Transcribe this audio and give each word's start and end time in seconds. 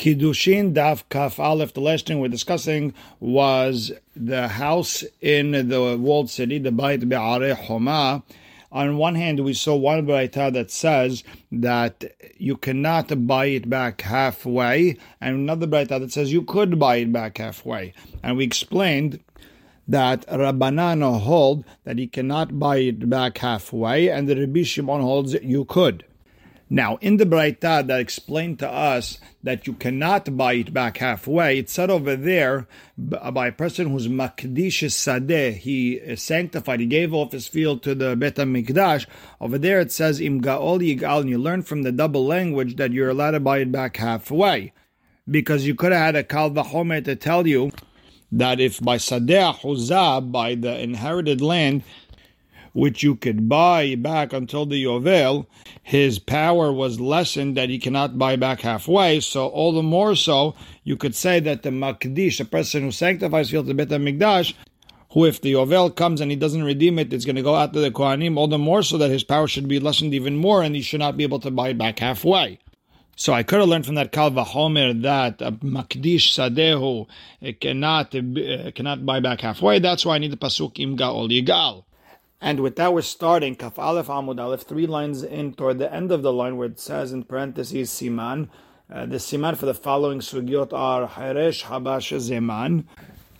Kiddushin 0.00 0.72
Daf 0.72 1.04
Kaf 1.10 1.38
Aleph. 1.38 1.74
The 1.74 1.82
last 1.82 2.06
thing 2.06 2.20
we're 2.20 2.28
discussing 2.28 2.94
was 3.20 3.92
the 4.16 4.48
house 4.48 5.04
in 5.20 5.68
the 5.68 5.98
walled 6.00 6.30
city, 6.30 6.58
the 6.58 6.72
Bait 6.72 7.06
Be'are 7.06 7.54
Homa. 7.54 8.22
On 8.72 8.96
one 8.96 9.14
hand, 9.14 9.40
we 9.40 9.52
saw 9.52 9.76
one 9.76 10.06
Braita 10.06 10.54
that 10.54 10.70
says 10.70 11.22
that 11.52 12.14
you 12.38 12.56
cannot 12.56 13.26
buy 13.26 13.44
it 13.46 13.68
back 13.68 14.00
halfway, 14.00 14.96
and 15.20 15.36
another 15.36 15.66
Braita 15.66 16.00
that 16.00 16.12
says 16.12 16.32
you 16.32 16.44
could 16.44 16.78
buy 16.78 16.96
it 16.96 17.12
back 17.12 17.36
halfway. 17.36 17.92
And 18.22 18.38
we 18.38 18.44
explained 18.44 19.20
that 19.86 20.26
Rabbanan 20.28 21.02
hold 21.20 21.66
that 21.84 21.98
he 21.98 22.06
cannot 22.06 22.58
buy 22.58 22.78
it 22.78 23.10
back 23.10 23.36
halfway, 23.36 24.08
and 24.08 24.26
the 24.26 24.36
Rabbi 24.36 24.62
Shimon 24.62 25.02
holds 25.02 25.34
you 25.34 25.66
could. 25.66 26.06
Now, 26.72 26.98
in 27.00 27.16
the 27.16 27.26
Braita 27.26 27.84
that 27.84 27.98
explained 27.98 28.60
to 28.60 28.68
us 28.68 29.18
that 29.42 29.66
you 29.66 29.72
cannot 29.72 30.36
buy 30.36 30.52
it 30.52 30.72
back 30.72 30.98
halfway, 30.98 31.58
it 31.58 31.68
said 31.68 31.90
over 31.90 32.14
there 32.14 32.68
by 32.96 33.48
a 33.48 33.52
person 33.52 33.90
who's 33.90 34.06
Makdish 34.06 34.86
Sadeh, 34.88 35.56
he 35.56 36.00
uh, 36.00 36.14
sanctified, 36.14 36.78
he 36.78 36.86
gave 36.86 37.12
off 37.12 37.32
his 37.32 37.48
field 37.48 37.82
to 37.82 37.96
the 37.96 38.14
Bet 38.14 38.36
HaMikdash. 38.36 39.06
Over 39.40 39.58
there 39.58 39.80
it 39.80 39.90
says, 39.90 40.20
Im 40.20 40.40
Gaol 40.40 40.78
Yigal, 40.78 41.22
and 41.22 41.28
you 41.28 41.38
learn 41.38 41.62
from 41.62 41.82
the 41.82 41.90
double 41.90 42.24
language 42.24 42.76
that 42.76 42.92
you're 42.92 43.10
allowed 43.10 43.32
to 43.32 43.40
buy 43.40 43.58
it 43.58 43.72
back 43.72 43.96
halfway. 43.96 44.72
Because 45.28 45.66
you 45.66 45.74
could 45.74 45.90
have 45.90 46.00
had 46.00 46.16
a 46.16 46.22
Kal 46.22 46.52
Vachomer 46.52 47.04
to 47.04 47.16
tell 47.16 47.48
you 47.48 47.72
that 48.30 48.60
if 48.60 48.80
by 48.80 48.96
Sadeh 48.96 49.58
Huzah, 49.58 50.30
by 50.30 50.54
the 50.54 50.80
inherited 50.80 51.40
land, 51.40 51.82
which 52.72 53.02
you 53.02 53.16
could 53.16 53.48
buy 53.48 53.94
back 53.96 54.32
until 54.32 54.66
the 54.66 54.84
Yovel, 54.84 55.46
his 55.82 56.18
power 56.18 56.72
was 56.72 57.00
lessened 57.00 57.56
that 57.56 57.68
he 57.68 57.78
cannot 57.78 58.18
buy 58.18 58.36
back 58.36 58.60
halfway. 58.60 59.20
So 59.20 59.48
all 59.48 59.72
the 59.72 59.82
more 59.82 60.14
so, 60.14 60.54
you 60.84 60.96
could 60.96 61.14
say 61.14 61.40
that 61.40 61.62
the 61.62 61.70
Makdish, 61.70 62.38
the 62.38 62.44
person 62.44 62.82
who 62.82 62.90
sanctifies 62.90 63.50
field 63.50 63.66
to 63.66 63.74
Bet 63.74 63.88
HaMikdash, 63.88 64.54
who 65.12 65.24
if 65.24 65.40
the 65.40 65.54
Yovel 65.54 65.94
comes 65.94 66.20
and 66.20 66.30
he 66.30 66.36
doesn't 66.36 66.62
redeem 66.62 66.98
it, 66.98 67.12
it's 67.12 67.24
going 67.24 67.36
to 67.36 67.42
go 67.42 67.56
out 67.56 67.72
to 67.72 67.80
the 67.80 67.90
Kohanim, 67.90 68.36
all 68.36 68.46
the 68.46 68.58
more 68.58 68.82
so 68.82 68.96
that 68.98 69.10
his 69.10 69.24
power 69.24 69.48
should 69.48 69.66
be 69.66 69.80
lessened 69.80 70.14
even 70.14 70.36
more 70.36 70.62
and 70.62 70.76
he 70.76 70.82
should 70.82 71.00
not 71.00 71.16
be 71.16 71.24
able 71.24 71.40
to 71.40 71.50
buy 71.50 71.72
back 71.72 71.98
halfway. 71.98 72.60
So 73.16 73.34
I 73.34 73.42
could 73.42 73.58
have 73.58 73.68
learned 73.68 73.84
from 73.84 73.96
that 73.96 74.12
Kal 74.12 74.30
Vachomer 74.30 75.02
that 75.02 75.42
a 75.42 75.52
Makdish 75.52 76.30
Sadehu 76.32 77.06
cannot, 77.60 78.14
uh, 78.14 78.70
cannot 78.70 79.04
buy 79.04 79.20
back 79.20 79.40
halfway. 79.40 79.78
That's 79.78 80.06
why 80.06 80.14
I 80.14 80.18
need 80.18 80.30
the 80.30 80.38
Pasuk 80.38 80.78
Im 80.78 80.96
Gaol 80.96 81.28
Yigal. 81.28 81.84
And 82.40 82.60
with 82.60 82.76
that, 82.76 82.94
we're 82.94 83.02
starting 83.02 83.54
Kaf 83.54 83.78
Aleph 83.78 84.06
Amud 84.06 84.40
Aleph, 84.40 84.62
three 84.62 84.86
lines 84.86 85.22
in 85.22 85.52
toward 85.52 85.78
the 85.78 85.92
end 85.92 86.10
of 86.10 86.22
the 86.22 86.32
line 86.32 86.56
where 86.56 86.68
it 86.68 86.80
says 86.80 87.12
in 87.12 87.24
parentheses 87.24 87.90
Siman. 87.90 88.48
Uh, 88.90 89.06
the 89.06 89.16
Siman 89.16 89.56
for 89.56 89.66
the 89.66 89.74
following 89.74 90.20
sugyot 90.20 90.72
are 90.72 91.06
Haresh, 91.06 91.64
Habash, 91.64 92.16
Zeman. 92.18 92.84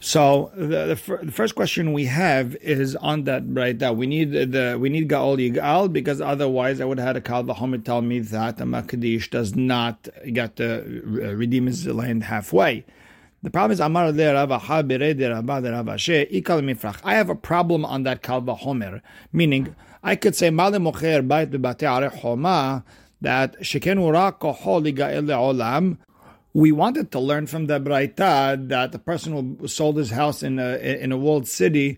So 0.00 0.50
the, 0.54 0.86
the, 0.86 0.96
fir- 0.96 1.24
the, 1.24 1.32
first 1.32 1.54
question 1.54 1.92
we 1.92 2.06
have 2.06 2.56
is 2.56 2.96
on 2.96 3.24
that 3.24 3.42
right 3.46 3.78
that 3.78 3.96
we 3.96 4.06
need 4.06 4.32
the 4.32 4.78
we 4.80 4.88
need 4.88 5.08
Gaol 5.08 5.36
Yigal 5.36 5.92
because 5.92 6.22
otherwise 6.22 6.80
I 6.80 6.86
would 6.86 6.98
have 6.98 7.06
had 7.06 7.16
a 7.16 7.20
Kal 7.20 7.44
Vachomer 7.44 7.84
tell 7.84 8.00
me 8.00 8.20
that 8.20 8.58
a 8.60 8.64
Makdish 8.64 9.28
does 9.28 9.54
not 9.54 10.08
get 10.32 10.56
to 10.56 11.02
redeem 11.04 11.66
his 11.66 11.86
land 11.86 12.24
halfway. 12.24 12.86
The 13.42 13.48
problem 13.48 13.72
is 13.72 13.80
Amar 13.80 14.12
Mifrach. 16.62 17.00
I 17.02 17.14
have 17.14 17.30
a 17.30 17.34
problem 17.34 17.86
on 17.86 18.02
that 18.02 18.22
Kalva 18.22 18.54
Homer, 18.58 19.00
meaning 19.32 19.74
I 20.02 20.14
could 20.16 20.36
say 20.36 20.50
Male 20.50 20.72
Mocher 20.72 21.26
Bait 21.26 21.50
Bebate 21.50 21.90
Are 21.90 22.10
Homa 22.10 22.84
that 23.22 23.58
Shekenu 23.60 24.12
Ra 24.12 24.32
Kohol 24.32 24.82
Olam. 24.92 25.96
We 26.52 26.70
wanted 26.70 27.10
to 27.12 27.20
learn 27.20 27.46
from 27.46 27.66
the 27.66 27.80
Braita 27.80 28.68
that 28.68 28.92
the 28.92 28.98
person 28.98 29.56
who 29.58 29.66
sold 29.68 29.96
his 29.96 30.10
house 30.10 30.42
in 30.42 30.58
a 30.58 30.76
in 30.76 31.10
a 31.10 31.16
walled 31.16 31.48
city, 31.48 31.96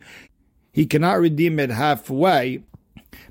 he 0.72 0.86
cannot 0.86 1.18
redeem 1.18 1.58
it 1.58 1.70
halfway. 1.70 2.62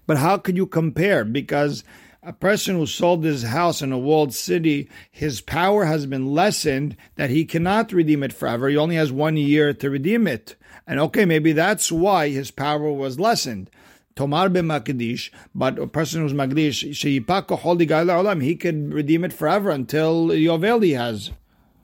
But 0.06 0.18
how 0.18 0.38
could 0.38 0.58
you 0.58 0.68
compare? 0.68 1.24
Because 1.24 1.86
a 2.24 2.34
person 2.34 2.76
who 2.76 2.86
sold 2.86 3.24
his 3.24 3.42
house 3.44 3.82
in 3.82 3.92
a 3.92 3.98
walled 3.98 4.32
city, 4.32 4.88
his 5.10 5.42
power 5.42 5.86
has 5.86 6.06
been 6.06 6.28
lessened 6.28 6.96
that 7.16 7.32
he 7.32 7.46
cannot 7.46 7.92
redeem 7.92 8.22
it 8.22 8.32
forever. 8.32 8.70
He 8.70 8.78
only 8.78 8.96
has 8.96 9.12
one 9.12 9.38
year 9.38 9.74
to 9.74 9.90
redeem 9.90 10.28
it. 10.28 10.56
And 10.86 11.00
okay, 11.00 11.26
maybe 11.26 11.52
that's 11.52 11.92
why 11.92 12.30
his 12.30 12.52
power 12.52 12.92
was 12.92 13.20
lessened. 13.20 13.72
Tomar 14.16 14.50
be 14.50 14.60
Makdish, 14.60 15.32
but 15.56 15.80
a 15.80 15.88
person 15.88 16.22
who's 16.22 16.34
Magdish, 16.34 16.84
he 18.42 18.56
could 18.56 18.94
redeem 18.94 19.24
it 19.24 19.34
forever 19.34 19.72
until 19.72 20.28
Yovel 20.28 20.84
he 20.84 20.92
has. 20.92 21.32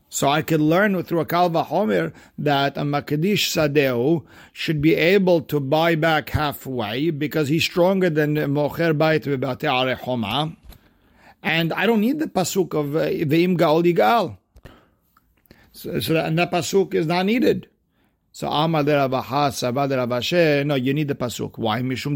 So 0.10 0.30
I 0.30 0.42
could 0.42 0.62
learn 0.62 1.02
through 1.04 1.20
a 1.20 1.26
Kalva 1.26 1.66
Homer 1.66 2.14
that 2.38 2.78
a 2.78 2.82
Makadish 2.82 3.50
Sadeu 3.50 4.26
should 4.54 4.82
be 4.82 4.96
able 4.96 5.42
to 5.42 5.60
buy 5.60 5.96
back 5.96 6.30
halfway 6.30 7.10
because 7.10 7.50
he's 7.50 7.64
stronger 7.64 8.10
than 8.10 8.36
Mocher 8.36 8.98
Bait 8.98 9.24
Bebate 9.24 9.96
Homa. 9.96 10.56
And 11.44 11.74
I 11.74 11.86
don't 11.86 12.02
need 12.02 12.20
the 12.20 12.28
Pasuk 12.28 12.74
of 12.74 12.96
uh, 12.96 13.10
Ve'im 13.10 13.58
Gaol 13.58 13.84
Yigal. 13.84 14.38
So, 15.74 16.00
so 16.00 16.14
that, 16.14 16.26
and 16.26 16.40
that 16.40 16.52
Pasuk 16.52 16.94
is 16.94 17.06
not 17.06 17.26
needed. 17.26 17.68
So 18.32 18.48
Amar 18.50 18.84
de 18.84 18.92
de 18.92 20.64
no, 20.64 20.76
you 20.76 20.94
need 20.94 21.08
the 21.08 21.16
Pasuk. 21.16 21.58
Why? 21.58 21.82
Mishum. 21.82 22.16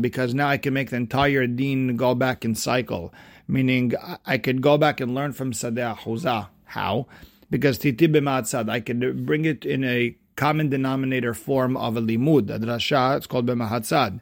Because 0.00 0.34
now 0.34 0.48
I 0.48 0.56
can 0.56 0.74
make 0.74 0.90
the 0.90 0.96
entire 0.96 1.46
Din 1.48 1.96
go 1.96 2.14
back 2.14 2.44
in 2.44 2.54
cycle 2.54 3.12
meaning 3.48 3.94
I 4.26 4.38
could 4.38 4.60
go 4.60 4.78
back 4.78 5.00
and 5.00 5.14
learn 5.14 5.32
from 5.32 5.52
Sadeh 5.52 5.96
Huzah. 5.98 6.48
How? 6.66 7.06
Because 7.50 7.78
Titi 7.78 8.06
B'Matzad, 8.06 8.68
I 8.68 8.80
could 8.80 9.24
bring 9.24 9.46
it 9.46 9.64
in 9.64 9.82
a 9.82 10.14
common 10.36 10.68
denominator 10.68 11.34
form 11.34 11.76
of 11.76 11.96
a 11.96 12.00
limud, 12.00 12.54
a 12.54 12.58
drasha, 12.58 13.16
it's 13.16 13.26
called 13.26 13.46
B'Mahatzad. 13.46 14.20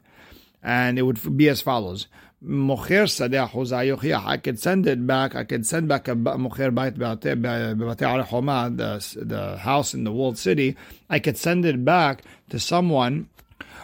And 0.63 0.97
it 0.97 1.03
would 1.03 1.37
be 1.37 1.49
as 1.49 1.61
follows. 1.61 2.07
Mocher 2.43 3.05
Sadeh 3.07 3.49
Huzah 3.49 4.25
I 4.25 4.37
could 4.37 4.59
send 4.59 4.87
it 4.87 5.05
back, 5.05 5.35
I 5.35 5.43
could 5.43 5.65
send 5.65 5.87
back 5.87 6.07
a 6.07 6.15
Mocher 6.15 6.73
Bait 6.73 6.95
B'Batei 6.95 8.21
Homa, 8.21 8.71
the, 8.73 9.23
the 9.23 9.57
house 9.57 9.93
in 9.93 10.03
the 10.05 10.11
walled 10.11 10.37
city, 10.37 10.77
I 11.09 11.19
could 11.19 11.37
send 11.37 11.65
it 11.65 11.83
back 11.83 12.23
to 12.49 12.59
someone 12.59 13.29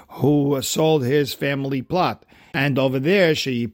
who 0.08 0.62
sold 0.62 1.04
his 1.04 1.34
family 1.34 1.82
plot. 1.82 2.26
And 2.56 2.78
over 2.78 3.00
there, 3.00 3.30
we 3.32 3.66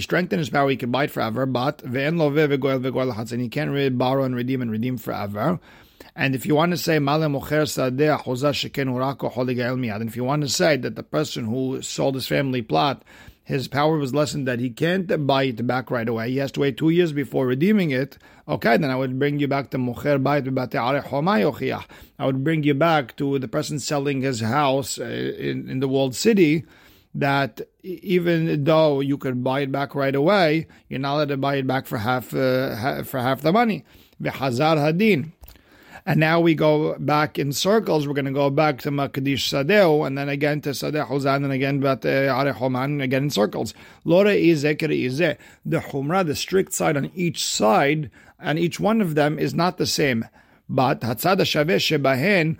strengthen 0.00 0.40
his 0.40 0.50
power, 0.50 0.68
he 0.68 0.76
can 0.76 0.90
buy 0.90 1.04
it 1.04 1.12
forever, 1.12 1.46
but 1.46 1.80
and 1.84 3.40
he 3.40 3.48
can't 3.48 3.70
really 3.70 3.88
borrow 3.88 4.24
and 4.24 4.34
redeem 4.34 4.62
and 4.62 4.72
redeem 4.72 4.98
forever. 4.98 5.60
And 6.16 6.34
if 6.34 6.44
you 6.44 6.56
want 6.56 6.72
to 6.72 6.76
say 6.76 6.96
and 6.96 7.08
if 10.08 10.16
you 10.16 10.24
want 10.24 10.42
to 10.42 10.48
say 10.48 10.76
that 10.76 10.96
the 10.96 11.04
person 11.04 11.44
who 11.44 11.80
sold 11.82 12.16
his 12.16 12.26
family 12.26 12.62
plot, 12.62 13.04
his 13.44 13.68
power 13.68 13.96
was 13.96 14.12
lessened 14.12 14.48
that 14.48 14.58
he 14.58 14.68
can't 14.68 15.24
buy 15.24 15.44
it 15.44 15.64
back 15.64 15.92
right 15.92 16.08
away. 16.08 16.30
He 16.30 16.38
has 16.38 16.50
to 16.52 16.60
wait 16.60 16.76
two 16.76 16.90
years 16.90 17.12
before 17.12 17.46
redeeming 17.46 17.92
it. 17.92 18.18
Okay, 18.48 18.76
then 18.76 18.90
I 18.90 18.96
would 18.96 19.20
bring 19.20 19.38
you 19.38 19.46
back 19.46 19.70
to 19.70 19.78
Mocher 19.78 20.20
Bayit 20.20 20.52
I 22.18 22.26
would 22.26 22.42
bring 22.42 22.64
you 22.64 22.74
back 22.74 23.14
to 23.18 23.38
the 23.38 23.46
person 23.46 23.78
selling 23.78 24.22
his 24.22 24.40
house 24.40 24.98
uh, 24.98 25.04
in, 25.04 25.70
in 25.70 25.78
the 25.78 25.86
walled 25.86 26.16
city 26.16 26.64
that 27.14 27.60
even 27.82 28.64
though 28.64 29.00
you 29.00 29.18
could 29.18 29.42
buy 29.42 29.60
it 29.60 29.72
back 29.72 29.94
right 29.94 30.14
away, 30.14 30.66
you're 30.88 31.00
not 31.00 31.14
allowed 31.14 31.28
to 31.28 31.36
buy 31.36 31.56
it 31.56 31.66
back 31.66 31.86
for 31.86 31.98
half 31.98 32.34
uh, 32.34 33.02
for 33.02 33.20
half 33.20 33.40
the 33.40 33.52
money. 33.52 33.84
V'hazar 34.22 34.76
hadin. 34.76 35.32
And 36.06 36.20
now 36.20 36.40
we 36.40 36.54
go 36.54 36.96
back 36.98 37.38
in 37.38 37.52
circles. 37.52 38.08
We're 38.08 38.14
going 38.14 38.24
to 38.24 38.30
go 38.30 38.48
back 38.48 38.78
to 38.82 38.90
Makadish 38.90 39.44
Sadeo, 39.52 40.06
and 40.06 40.16
then 40.16 40.30
again 40.30 40.62
to 40.62 40.70
Sadeh 40.70 41.06
Huzan, 41.06 41.44
and 41.44 41.52
again 41.52 41.80
but 41.80 42.06
Are 42.06 42.50
Homan, 42.52 43.02
again 43.02 43.24
in 43.24 43.30
circles. 43.30 43.74
Lora 44.04 44.30
izeh 44.30 44.78
izeh. 44.78 45.36
The 45.66 45.80
Humra, 45.80 46.24
the 46.24 46.34
strict 46.34 46.72
side 46.72 46.96
on 46.96 47.10
each 47.14 47.44
side, 47.44 48.10
and 48.38 48.58
each 48.58 48.80
one 48.80 49.02
of 49.02 49.16
them 49.16 49.38
is 49.38 49.52
not 49.54 49.76
the 49.76 49.84
same. 49.84 50.24
But 50.66 51.00
Hatzad 51.00 51.40
Shaveh 51.40 51.76
Shebahen, 51.76 52.56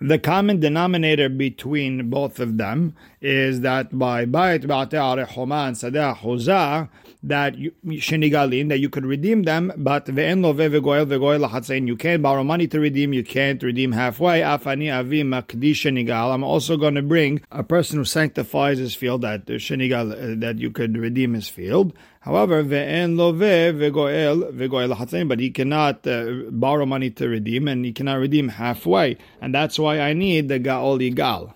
the 0.00 0.18
common 0.18 0.58
denominator 0.60 1.28
between 1.28 2.08
both 2.08 2.40
of 2.40 2.56
them 2.56 2.94
is 3.20 3.60
that 3.60 3.98
by 3.98 4.24
Bait 4.24 4.62
Ba'ate 4.62 5.26
Choman 5.28 5.72
Sadeh 5.72 6.16
Hozah, 6.16 6.88
that 7.22 7.54
Shenigalin, 7.56 8.68
that 8.70 8.78
you 8.78 8.88
could 8.88 9.04
redeem 9.04 9.42
them, 9.42 9.72
but 9.76 10.06
Ve'en 10.06 10.42
Love 10.42 10.56
Ve'goel 10.56 11.06
Ve'goel 11.06 11.46
Lahatzain, 11.46 11.86
you 11.86 11.96
can't 11.96 12.22
borrow 12.22 12.42
money 12.42 12.66
to 12.68 12.80
redeem, 12.80 13.12
you 13.12 13.22
can't 13.22 13.62
redeem 13.62 13.92
halfway. 13.92 14.40
Afani 14.40 14.90
Avi 14.92 15.22
Makdish 15.22 15.82
Shenigal. 15.82 16.32
I'm 16.32 16.42
also 16.42 16.76
going 16.78 16.94
to 16.94 17.02
bring 17.02 17.42
a 17.50 17.62
person 17.62 17.98
who 17.98 18.04
sanctifies 18.04 18.78
his 18.78 18.94
field, 18.94 19.20
that 19.22 19.46
Shenigal, 19.46 20.12
uh, 20.12 20.40
that 20.40 20.58
you 20.58 20.70
could 20.70 20.96
redeem 20.96 21.34
his 21.34 21.48
field. 21.48 21.92
However, 22.20 22.64
ve'en 22.64 23.18
love 23.18 23.36
ve'goel 23.36 24.52
ve'goel 24.52 24.96
hatzim, 24.96 25.28
but 25.28 25.40
he 25.40 25.50
cannot 25.50 26.06
uh, 26.06 26.44
borrow 26.50 26.86
money 26.86 27.10
to 27.10 27.28
redeem, 27.28 27.68
and 27.68 27.84
he 27.84 27.92
cannot 27.92 28.18
redeem 28.18 28.48
halfway, 28.48 29.18
and 29.42 29.54
that's 29.54 29.78
why 29.78 30.00
I 30.00 30.14
need 30.14 30.48
the 30.48 30.58
gaol 30.58 30.98
igal. 30.98 31.52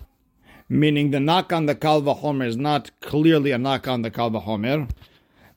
Meaning 0.68 1.10
the 1.10 1.20
knock 1.20 1.52
on 1.52 1.66
the 1.66 1.74
kalva 1.74 2.16
homer 2.16 2.46
is 2.46 2.56
not 2.56 2.90
clearly 3.00 3.50
a 3.50 3.58
knock 3.58 3.86
on 3.86 4.02
the 4.02 4.10
kalva 4.10 4.42
homer, 4.42 4.88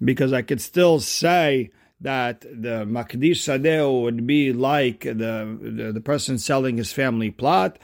because 0.03 0.33
I 0.33 0.41
could 0.41 0.61
still 0.61 0.99
say 0.99 1.71
that 2.01 2.41
the 2.41 2.85
Makdish 2.85 3.41
Sadeh 3.41 4.03
would 4.03 4.27
be 4.27 4.53
like 4.53 5.01
the, 5.01 5.57
the, 5.59 5.91
the 5.93 6.01
person 6.01 6.37
selling 6.37 6.77
his 6.77 6.91
family 6.93 7.31
plot. 7.31 7.79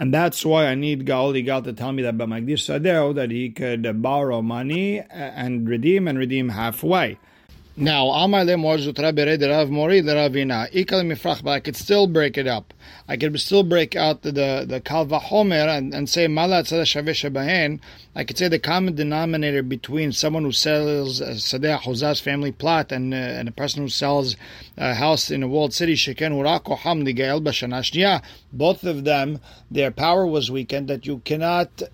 And 0.00 0.14
that's 0.14 0.44
why 0.44 0.66
I 0.66 0.76
need 0.76 1.06
Gaol 1.06 1.32
Igal 1.32 1.64
to 1.64 1.72
tell 1.72 1.92
me 1.92 2.04
that 2.04 2.16
by 2.16 2.26
Makdish 2.26 2.68
Sadeh 2.68 3.14
that 3.16 3.32
he 3.32 3.50
could 3.50 4.00
borrow 4.00 4.42
money 4.42 5.00
and 5.10 5.68
redeem 5.68 6.06
and 6.06 6.16
redeem 6.16 6.50
halfway. 6.50 7.18
Now, 7.80 8.08
Amar 8.10 8.44
le 8.44 8.56
Morzut 8.56 8.98
Rabbi 8.98 9.36
Rav 9.46 9.70
Mori 9.70 10.02
le 10.02 10.12
Ravina. 10.12 10.68
Ikal 10.72 11.06
mifrach, 11.06 11.44
but 11.44 11.52
I 11.52 11.60
could 11.60 11.76
still 11.76 12.08
break 12.08 12.36
it 12.36 12.48
up. 12.48 12.74
I 13.06 13.16
could 13.16 13.38
still 13.40 13.62
break 13.62 13.94
out 13.94 14.22
the 14.22 14.32
the, 14.32 14.64
the 14.66 14.80
Kalva 14.80 15.20
Homer 15.20 15.54
and, 15.54 15.94
and 15.94 16.08
say 16.08 16.26
Malat 16.26 16.64
Sadeh 16.64 17.30
Bahen. 17.30 17.78
I 18.16 18.24
could 18.24 18.36
say 18.36 18.48
the 18.48 18.58
common 18.58 18.96
denominator 18.96 19.62
between 19.62 20.10
someone 20.10 20.42
who 20.42 20.50
sells 20.50 21.20
Sadeh 21.20 21.78
Hozah's 21.78 22.18
family 22.18 22.50
plot 22.50 22.90
and 22.90 23.14
uh, 23.14 23.16
and 23.16 23.48
a 23.48 23.52
person 23.52 23.82
who 23.82 23.88
sells 23.88 24.34
a 24.76 24.94
house 24.94 25.30
in 25.30 25.44
a 25.44 25.48
walled 25.48 25.72
city, 25.72 25.94
Sheken 25.94 26.32
Urako 26.32 26.78
Hamli 26.78 27.14
Gael. 27.14 27.38
Both 28.52 28.82
of 28.82 29.04
them, 29.04 29.38
their 29.70 29.92
power 29.92 30.26
was 30.26 30.50
weakened 30.50 30.88
that 30.88 31.06
you 31.06 31.20
cannot 31.24 31.84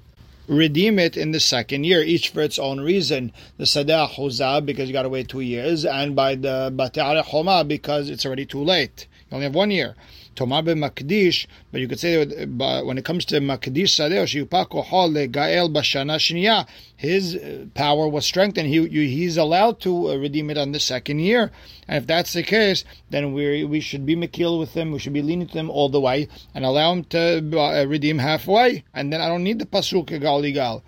redeem 0.46 0.99
it 0.99 1.17
in 1.17 1.32
the 1.32 1.41
second 1.41 1.85
year, 1.85 2.02
each 2.02 2.29
for 2.31 2.41
its 2.43 2.58
own 2.58 2.81
reason. 2.81 3.32
The 3.56 3.64
Sadeh 3.64 4.11
Huzah, 4.11 4.64
because 4.64 4.88
you 4.88 4.93
got 4.93 5.02
to 5.02 5.08
wait 5.08 5.29
two 5.29 5.41
years, 5.41 5.85
and 5.85 6.14
by 6.14 6.35
the 6.35 6.73
Bat'are 6.75 7.23
Homa, 7.23 7.64
because 7.64 8.11
it's 8.11 8.26
already 8.26 8.46
too 8.46 8.62
late. 8.62 9.06
You 9.31 9.37
only 9.37 9.44
have 9.44 9.55
one 9.55 9.70
year. 9.70 9.94
Tomar 10.35 10.63
Makdish, 10.63 11.47
but 11.71 11.81
you 11.81 11.89
could 11.89 12.01
say 12.01 12.25
that 12.25 12.85
when 12.85 12.99
it 12.99 13.05
comes 13.05 13.25
to 13.27 13.41
Makdish 13.41 13.95
Sadeh, 13.95 14.25
Shiyupako 14.25 14.85
Hol 14.85 15.13
Gael 15.27 15.69
Bashana 15.69 16.17
Shniya, 16.17 16.67
his 16.97 17.37
uh, 17.37 17.67
power 17.75 18.09
was 18.09 18.25
strengthened. 18.25 18.69
He, 18.69 18.89
he's 18.89 19.37
allowed 19.37 19.81
to 19.81 20.11
uh, 20.11 20.17
redeem 20.17 20.51
it 20.51 20.59
on 20.59 20.73
the 20.73 20.81
second 20.81 21.19
year. 21.19 21.51
And 21.87 21.99
if 21.99 22.07
that's 22.07 22.33
the 22.33 22.43
case, 22.43 22.85
then 23.11 23.33
we 23.33 23.65
we 23.65 23.81
should 23.81 24.07
be 24.07 24.17
makil 24.17 24.59
with 24.59 24.75
him. 24.75 24.93
We 24.93 24.99
should 24.99 25.13
be 25.13 25.23
lenient 25.23 25.53
to 25.53 25.59
him 25.59 25.71
all 25.71 25.89
the 25.89 26.01
way 26.01 26.29
and 26.55 26.65
allow 26.65 26.93
him 26.93 27.05
to 27.05 27.39
uh, 27.59 27.85
redeem 27.87 28.19
halfway. 28.19 28.85
And 28.95 29.13
then 29.13 29.21
I 29.21 29.29
don't 29.29 29.45
need 29.45 29.59
the 29.59 29.67
pasuk 29.67 30.19
gal 30.21 30.43
gal. 30.53 30.83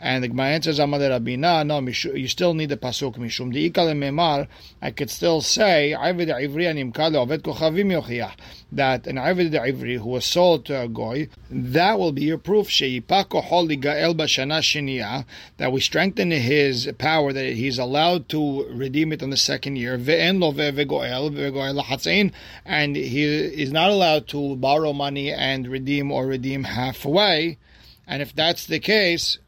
And 0.00 0.22
the 0.22 0.28
Gemara 0.28 0.50
answers, 0.50 0.78
Amad 0.78 1.00
Rabina, 1.00 1.66
no, 1.66 1.80
you 2.14 2.28
still 2.28 2.54
need 2.54 2.68
the 2.68 2.76
pasuk 2.76 3.16
mishum 3.16 3.52
deikal 3.52 3.92
memar. 3.96 4.46
I 4.80 4.92
could 4.92 5.10
still 5.10 5.40
say, 5.40 5.92
Avid 5.92 6.28
Ivri 6.28 6.66
animkal 6.66 7.16
ovet 7.16 7.42
kochavim 7.42 8.00
yochiach 8.00 8.34
that 8.70 9.08
an 9.08 9.18
Avid 9.18 9.52
Ivri 9.52 9.98
who 9.98 10.10
was 10.10 10.24
sold 10.24 10.66
to 10.66 10.82
a 10.82 10.88
goy, 10.88 11.28
that 11.50 11.98
will 11.98 12.12
be 12.12 12.22
your 12.22 12.38
proof. 12.38 12.68
Sheipako 12.68 13.42
holi 13.42 13.74
gael 13.74 14.14
bashana 14.14 14.60
shenia 14.60 15.24
that 15.56 15.72
we 15.72 15.80
strengthen 15.80 16.30
his 16.30 16.88
power 16.98 17.32
that 17.32 17.54
he's 17.54 17.78
allowed 17.78 18.28
to 18.28 18.68
redeem 18.70 19.12
it 19.12 19.22
on 19.22 19.30
the 19.30 19.36
second 19.36 19.76
year. 19.76 19.98
Ve'en 19.98 20.40
lo 20.40 20.52
ve'goel 20.52 21.32
ve'goel 21.32 22.32
and 22.64 22.94
he 22.94 23.24
is 23.24 23.72
not 23.72 23.90
allowed 23.90 24.28
to 24.28 24.54
borrow 24.56 24.92
money 24.92 25.32
and 25.32 25.66
redeem 25.66 26.12
or 26.12 26.26
redeem 26.26 26.64
halfway. 26.64 27.58
And 28.06 28.22
if 28.22 28.34
that's 28.34 28.64
the 28.64 28.78
case, 28.78 29.38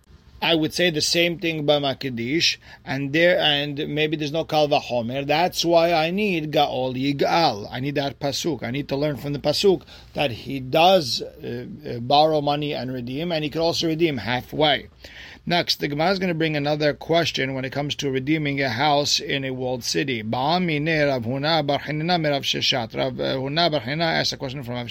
I 0.43 0.55
would 0.55 0.73
say 0.73 0.91
the 0.91 1.03
same 1.03 1.39
thing 1.39 1.67
by 1.67 1.79
Makadish, 1.79 2.57
and 2.85 3.13
there 3.13 3.39
and 3.39 3.77
maybe 3.89 4.17
there's 4.17 4.33
no 4.33 4.45
Kalva 4.45 4.81
Homer. 4.81 5.25
That's 5.25 5.65
why 5.67 5.93
I 5.93 6.11
need 6.11 6.51
Gaol 6.51 6.95
Yigal. 6.95 7.69
I 7.71 7.81
need 7.81 7.97
that 7.97 8.19
pasuk. 8.21 8.63
I 8.63 8.71
need 8.71 8.89
to 8.89 8.97
learn 8.97 9.19
from 9.19 9.35
the 9.35 9.39
pasuk 9.39 9.83
that 10.15 10.31
he 10.31 10.59
does 10.59 11.21
uh, 11.21 11.67
uh, 11.87 11.99
borrow 11.99 12.41
money 12.41 12.73
and 12.73 12.91
redeem, 12.91 13.33
and 13.33 13.45
he 13.45 13.51
can 13.51 13.61
also 13.61 13.87
redeem 13.87 14.17
halfway. 14.17 14.89
Next, 15.45 15.81
the 15.81 15.89
Gemara 15.89 16.13
is 16.13 16.19
going 16.19 16.29
to 16.29 16.35
bring 16.35 16.57
another 16.57 16.95
question 16.95 17.55
when 17.55 17.65
it 17.65 17.73
comes 17.73 17.95
to 17.97 18.11
redeeming 18.11 18.63
a 18.63 18.69
house 18.69 19.21
in 19.21 19.45
a 19.45 19.51
walled 19.51 19.85
city. 19.85 20.23
Rav 20.23 20.63
Huna 20.63 21.67
Bar 21.67 21.77
Rav 21.77 21.83
Huna 21.83 23.71
Bar 23.71 24.03
asked 24.03 24.33
a 24.33 24.37
question 24.37 24.63
from 24.63 24.75
Rav. 24.75 24.89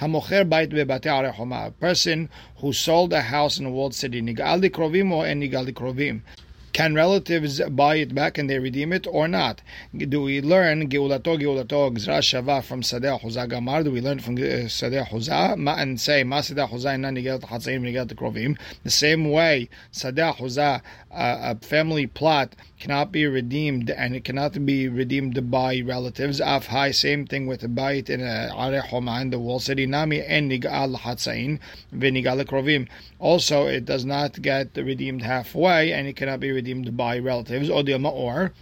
Hamocher 0.00 0.48
bait 0.48 0.70
bebate. 0.70 1.06
A 1.06 1.70
person 1.72 2.30
who 2.56 2.72
sold 2.72 3.12
a 3.12 3.20
house 3.20 3.58
in 3.58 3.66
a 3.66 3.70
walled 3.70 3.94
city. 3.94 4.22
Nigal 4.22 4.62
krovim 4.70 5.12
or 5.12 5.24
nigal 5.26 5.70
krovim. 5.74 6.22
Can 6.72 6.94
relatives 6.94 7.60
buy 7.68 7.96
it 7.96 8.14
back 8.14 8.38
and 8.38 8.48
they 8.48 8.58
redeem 8.58 8.92
it 8.92 9.06
or 9.08 9.26
not? 9.26 9.60
Do 9.96 10.22
we 10.22 10.40
learn 10.40 10.88
geulato 10.88 11.36
geulato 11.36 11.90
gzra 11.90 12.20
shava 12.20 12.62
from 12.62 12.82
Sadeh 12.82 13.20
Huzah 13.20 13.48
Gamar? 13.48 13.82
Do 13.82 13.90
we 13.90 14.00
learn 14.00 14.20
from 14.20 14.36
uh, 14.36 14.70
Sadeh 14.70 15.08
Huzah 15.08 15.56
and 15.80 16.00
say 16.00 16.22
Ma 16.22 16.38
Sadeh 16.38 16.70
Huzah 16.70 16.98
na 16.98 17.08
nigelat 17.08 17.42
hatzaim 17.42 17.82
nigelat 17.82 18.14
krovim? 18.14 18.56
The 18.84 18.90
same 18.90 19.30
way 19.30 19.68
Sadeh 19.92 20.36
Huzah, 20.36 20.80
uh, 21.10 21.54
a 21.54 21.56
family 21.56 22.06
plot, 22.06 22.54
cannot 22.78 23.10
be 23.10 23.26
redeemed 23.26 23.90
and 23.90 24.14
it 24.14 24.24
cannot 24.24 24.64
be 24.64 24.88
redeemed 24.88 25.50
by 25.50 25.80
relatives. 25.84 26.40
Af 26.40 26.66
high, 26.66 26.92
same 26.92 27.26
thing 27.26 27.46
with 27.46 27.64
a 27.64 27.68
bite 27.68 28.08
in 28.08 28.20
a 28.20 28.80
Homa 28.80 29.20
in 29.20 29.30
the 29.30 29.38
wall 29.40 29.58
city 29.58 29.86
nami 29.86 30.22
and 30.22 30.50
nigal 30.50 30.96
hatzain 30.96 31.58
v'nigal 31.92 32.42
krovim. 32.44 32.88
Also, 33.20 33.66
it 33.66 33.84
does 33.84 34.04
not 34.06 34.40
get 34.40 34.74
redeemed 34.76 35.22
halfway 35.22 35.92
and 35.92 36.08
it 36.08 36.16
cannot 36.16 36.40
be 36.40 36.50
redeemed 36.50 36.96
by 36.96 37.18
relatives. 37.18 37.68
Or. 37.68 38.52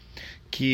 When 0.51 0.71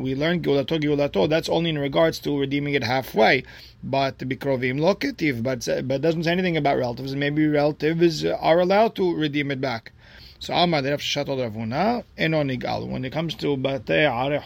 we 0.00 0.14
learn 0.14 0.40
geulato 0.40 0.78
geulato, 0.80 1.28
that's 1.28 1.48
only 1.48 1.70
in 1.70 1.78
regards 1.78 2.18
to 2.20 2.38
redeeming 2.38 2.74
it 2.74 2.84
halfway. 2.84 3.42
But 3.82 4.18
but 4.18 4.30
but 5.84 6.00
doesn't 6.00 6.24
say 6.24 6.30
anything 6.30 6.56
about 6.56 6.78
relatives. 6.78 7.14
Maybe 7.16 7.46
relatives 7.48 8.24
are 8.24 8.60
allowed 8.60 8.94
to 8.96 9.14
redeem 9.14 9.50
it 9.50 9.60
back. 9.60 9.92
So. 10.38 10.54
When 10.54 10.84
it 13.04 13.12
comes 13.12 13.34
to 13.34 13.56
Batei 13.58 14.10
Are 14.10 14.40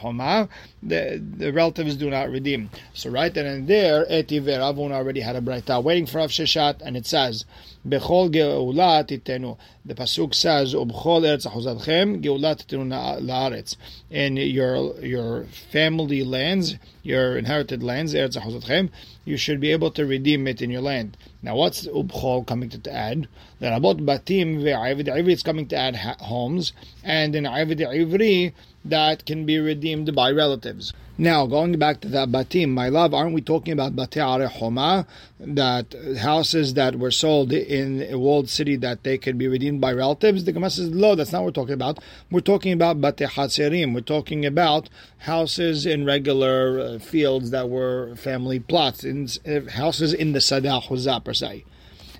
the, 0.84 1.22
the 1.36 1.52
relatives 1.52 1.96
do 1.96 2.10
not 2.10 2.30
redeem. 2.30 2.70
So 2.92 3.10
right 3.10 3.32
then 3.32 3.46
and 3.46 3.68
there, 3.68 4.04
Etiv 4.06 4.42
Ravuna 4.42 4.92
already 4.92 5.20
had 5.20 5.36
a 5.36 5.40
braita 5.40 5.82
waiting 5.82 6.06
for 6.06 6.18
Rav 6.18 6.30
Sheshet, 6.30 6.82
and 6.82 6.96
it 6.96 7.06
says, 7.06 7.44
Bechol 7.86 8.32
Geula 8.32 9.06
Titenu. 9.06 9.58
The 9.84 9.94
pasuk 9.94 10.34
says, 10.34 10.74
Ubchol 10.74 11.22
Eretz 11.22 11.46
Achuzadchem 11.46 12.22
Geula 12.22 12.56
Titenu 12.56 12.86
Laaretz. 13.22 13.76
In 14.10 14.36
your 14.36 14.98
your 15.00 15.44
family 15.44 16.22
lands, 16.22 16.76
your 17.02 17.36
inherited 17.36 17.82
lands, 17.82 18.14
Eretz 18.14 18.40
Achuzadchem, 18.40 18.90
you 19.24 19.36
should 19.36 19.60
be 19.60 19.72
able 19.72 19.90
to 19.90 20.06
redeem 20.06 20.46
it 20.46 20.62
in 20.62 20.70
your 20.70 20.82
land. 20.82 21.16
Now, 21.42 21.56
what's 21.56 21.86
Ubchol 21.86 22.46
coming 22.46 22.70
to 22.70 22.92
add? 22.92 23.28
The 23.58 23.66
Rabot 23.66 24.04
Batim 24.04 24.62
ve'Avid 24.62 25.08
Ivri 25.08 25.32
is 25.32 25.42
coming 25.42 25.66
to 25.68 25.76
add 25.76 25.96
homes, 25.96 26.72
and 27.02 27.34
in 27.34 27.46
Avid 27.46 27.78
Ivri 27.78 28.52
that 28.84 29.24
can 29.24 29.46
be 29.46 29.58
redeemed 29.58 30.14
by 30.14 30.30
relatives. 30.30 30.92
Now, 31.16 31.46
going 31.46 31.78
back 31.78 32.00
to 32.00 32.08
that 32.08 32.30
batim, 32.30 32.70
my 32.70 32.88
love, 32.88 33.14
aren't 33.14 33.34
we 33.34 33.40
talking 33.40 33.72
about 33.72 33.94
batei 33.94 34.48
homa, 34.48 35.06
that 35.38 35.94
houses 36.18 36.74
that 36.74 36.96
were 36.96 37.12
sold 37.12 37.52
in 37.52 38.02
a 38.02 38.18
walled 38.18 38.50
city 38.50 38.74
that 38.76 39.04
they 39.04 39.16
could 39.16 39.38
be 39.38 39.46
redeemed 39.46 39.80
by 39.80 39.92
relatives? 39.92 40.44
The 40.44 40.50
Gemara 40.50 40.70
says, 40.70 40.90
no, 40.90 41.14
that's 41.14 41.30
not 41.30 41.44
what 41.44 41.56
we're 41.56 41.62
talking 41.62 41.74
about. 41.74 42.00
We're 42.32 42.40
talking 42.40 42.72
about 42.72 43.00
batei 43.00 43.28
hatzerim. 43.28 43.94
We're 43.94 44.00
talking 44.00 44.44
about 44.44 44.88
houses 45.18 45.86
in 45.86 46.04
regular 46.04 46.80
uh, 46.80 46.98
fields 46.98 47.52
that 47.52 47.68
were 47.68 48.16
family 48.16 48.58
plots, 48.58 49.04
in, 49.04 49.28
uh, 49.46 49.70
houses 49.70 50.12
in 50.12 50.32
the 50.32 50.40
Sadah 50.40 50.82
Huzah 50.82 51.24
per 51.24 51.32
se. 51.32 51.64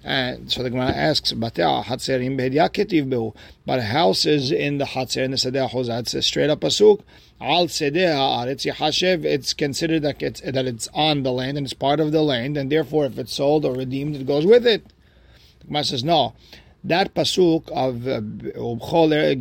And 0.06 0.52
so 0.52 0.62
the 0.62 0.68
Gemara 0.68 0.90
asks, 0.90 1.32
but 1.32 1.56
houses 1.56 2.18
in 4.52 4.76
the 4.76 4.84
Hatzer 4.84 5.24
in 5.24 5.30
the 5.30 5.38
Sadeh 5.38 5.70
Hozah, 5.70 6.00
it's 6.00 6.12
a 6.12 6.20
straight 6.20 6.50
up 6.50 6.60
pasuk. 6.60 7.00
Al 7.40 7.68
Sedeh 7.68 9.24
it's 9.24 9.54
considered 9.54 10.02
that 10.02 10.22
it's, 10.22 10.42
that 10.42 10.66
it's 10.66 10.90
on 10.92 11.22
the 11.22 11.32
land 11.32 11.56
and 11.56 11.66
it's 11.66 11.72
part 11.72 12.00
of 12.00 12.12
the 12.12 12.20
land, 12.20 12.58
and 12.58 12.70
therefore 12.70 13.06
if 13.06 13.18
it's 13.18 13.32
sold 13.32 13.64
or 13.64 13.72
redeemed, 13.72 14.16
it 14.16 14.26
goes 14.26 14.44
with 14.44 14.66
it. 14.66 14.84
The 15.60 15.68
Gemara 15.68 15.84
says, 15.84 16.04
no. 16.04 16.34
That 16.86 17.14
pasuk 17.14 17.70
of 17.70 18.06
uh, 18.06 18.16
um, 18.16 18.80
er-, 19.10 19.32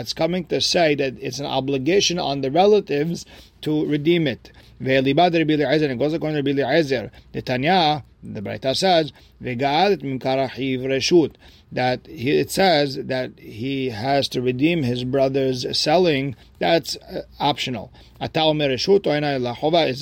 it's 0.00 0.12
coming 0.12 0.44
to 0.46 0.60
say 0.60 0.94
that 0.96 1.14
it's 1.20 1.38
an 1.38 1.46
obligation 1.46 2.18
on 2.18 2.40
the 2.40 2.50
relatives 2.50 3.24
to 3.60 3.86
redeem 3.86 4.26
it. 4.26 4.50
And 4.80 5.98
goes 5.98 6.12
according 6.12 6.44
to 6.44 6.50
Rabbi 6.50 6.62
Eliezer. 6.62 7.12
The 7.30 7.42
Tanya, 7.42 8.04
the 8.24 8.42
Braita 8.42 8.76
says, 8.76 9.12
ve'ga'adet 9.40 10.02
mimkara 10.02 10.50
reshut, 10.50 11.36
that 11.76 12.06
he, 12.06 12.30
it 12.38 12.50
says 12.50 12.96
that 12.96 13.38
he 13.38 13.90
has 13.90 14.28
to 14.28 14.40
redeem 14.40 14.82
his 14.82 15.04
brother's 15.04 15.78
selling. 15.78 16.34
That's 16.58 16.96
uh, 16.96 17.24
optional. 17.38 17.92
Is 18.18 18.30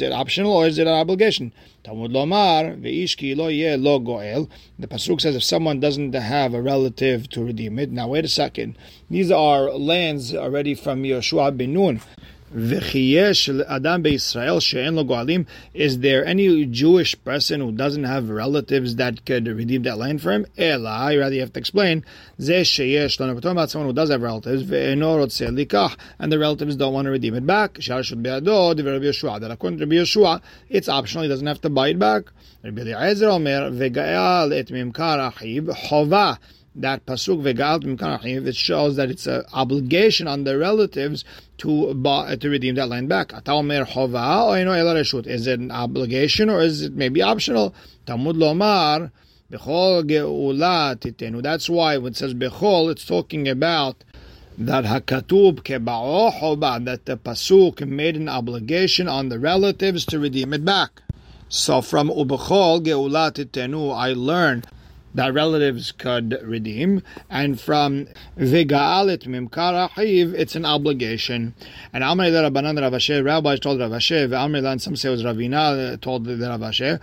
it 0.00 0.12
optional 0.12 0.52
or 0.52 0.66
is 0.68 0.78
it 0.78 0.86
an 0.86 0.92
obligation? 0.92 1.52
Talmud 1.82 2.12
lomar 2.12 2.80
ve'ishki 2.80 3.36
lo 3.36 3.48
ye 3.48 3.74
lo 3.74 3.98
goel. 3.98 4.48
The 4.78 4.86
pasuk 4.86 5.20
says 5.20 5.34
if 5.34 5.42
someone 5.42 5.80
doesn't 5.80 6.14
have 6.14 6.54
a 6.54 6.62
relative 6.62 7.28
to 7.30 7.44
redeem 7.44 7.80
it. 7.80 7.90
Now 7.90 8.06
wait 8.06 8.24
a 8.24 8.28
second. 8.28 8.78
These 9.10 9.32
are 9.32 9.72
lands 9.72 10.32
already 10.32 10.76
from 10.76 11.02
Yeshua 11.02 11.56
ben 11.56 11.74
Nun 11.74 12.00
adam 12.54 14.04
she'en. 14.60 15.46
Is 15.74 15.98
there 15.98 16.24
any 16.24 16.66
Jewish 16.66 17.16
person 17.24 17.60
who 17.60 17.72
doesn't 17.72 18.04
have 18.04 18.30
relatives 18.30 18.94
that 18.96 19.26
could 19.26 19.48
redeem 19.48 19.82
that 19.82 19.98
land 19.98 20.22
for 20.22 20.30
him? 20.30 20.46
Ela, 20.56 21.18
rather 21.18 21.34
have 21.40 21.52
to 21.54 21.58
explain. 21.58 22.04
Ze 22.40 22.62
sheyesh. 22.62 23.18
We're 23.18 23.34
talking 23.34 23.50
about 23.50 23.70
someone 23.70 23.88
who 23.88 23.94
does 23.94 24.10
have 24.10 24.22
relatives. 24.22 24.70
And 24.70 25.02
the 26.32 26.38
relatives 26.38 26.76
don't 26.76 26.94
want 26.94 27.06
to 27.06 27.10
redeem 27.10 27.34
it 27.34 27.44
back. 27.46 27.80
Should 27.80 28.22
be 28.22 28.30
Rabbi 28.30 28.46
Yeshua. 28.46 29.40
That 29.40 29.50
according 29.50 29.80
to 29.80 29.86
Rabbi 29.86 29.96
Yeshua, 29.96 30.40
it's 30.68 30.88
optional. 30.88 31.24
He 31.24 31.28
doesn't 31.28 31.46
have 31.46 31.60
to 31.62 31.70
buy 31.70 31.88
it 31.88 31.98
back. 31.98 32.24
That 36.74 37.06
pasuk 37.06 37.40
v'galt 37.42 37.84
it 38.46 38.56
shows 38.56 38.96
that 38.96 39.10
it's 39.10 39.26
an 39.26 39.44
obligation 39.52 40.26
on 40.26 40.44
the 40.44 40.56
relatives 40.58 41.24
to 41.58 41.92
buy, 41.94 42.34
to 42.36 42.48
redeem 42.48 42.74
that 42.74 42.88
land 42.88 43.08
back. 43.08 43.32
Is 43.32 43.38
it 45.46 45.60
an 45.60 45.70
obligation 45.70 46.50
or 46.50 46.60
is 46.60 46.82
it 46.82 46.94
maybe 46.94 47.22
optional? 47.22 47.72
Talmud 48.06 48.36
lomar 48.36 49.12
bechol 49.52 50.02
geula 50.02 50.96
titenu. 50.96 51.40
That's 51.42 51.70
why 51.70 51.96
when 51.96 52.12
it 52.12 52.16
says 52.16 52.34
bechol, 52.34 52.90
it's 52.90 53.04
talking 53.04 53.48
about 53.48 54.02
that 54.58 54.84
hakatub 54.84 55.62
keba'o 55.62 56.84
that 56.84 57.06
the 57.06 57.16
pasuk 57.16 57.86
made 57.86 58.16
an 58.16 58.28
obligation 58.28 59.08
on 59.08 59.28
the 59.28 59.38
relatives 59.38 60.04
to 60.06 60.18
redeem 60.18 60.52
it 60.52 60.64
back. 60.64 61.02
So 61.48 61.82
from 61.82 62.08
ubechol 62.08 62.84
geula 62.84 63.30
titenu, 63.32 63.94
I 63.94 64.12
learned 64.12 64.66
that 65.14 65.32
relatives 65.32 65.92
could 65.92 66.38
redeem, 66.42 67.02
and 67.30 67.60
from 67.60 68.06
viga'alit 68.36 69.26
Mimkara 69.26 69.90
achiv, 69.90 70.34
it's 70.34 70.56
an 70.56 70.64
obligation. 70.64 71.54
And 71.92 72.02
Amri 72.02 72.32
the 72.32 72.50
Rabbanan 72.50 72.80
Rav 72.80 73.24
rabbis 73.24 73.60
told 73.60 73.80
Rav 73.80 73.92
Ashi, 73.92 74.28
Amri 74.28 74.64
and 74.70 74.82
some 74.82 74.96
say 74.96 75.08
it 75.08 75.12
was 75.12 75.22
Ravina 75.22 75.94
uh, 75.94 75.96
told 75.98 76.24
the 76.24 76.36
Rav 76.36 76.60
Ashi, 76.60 77.00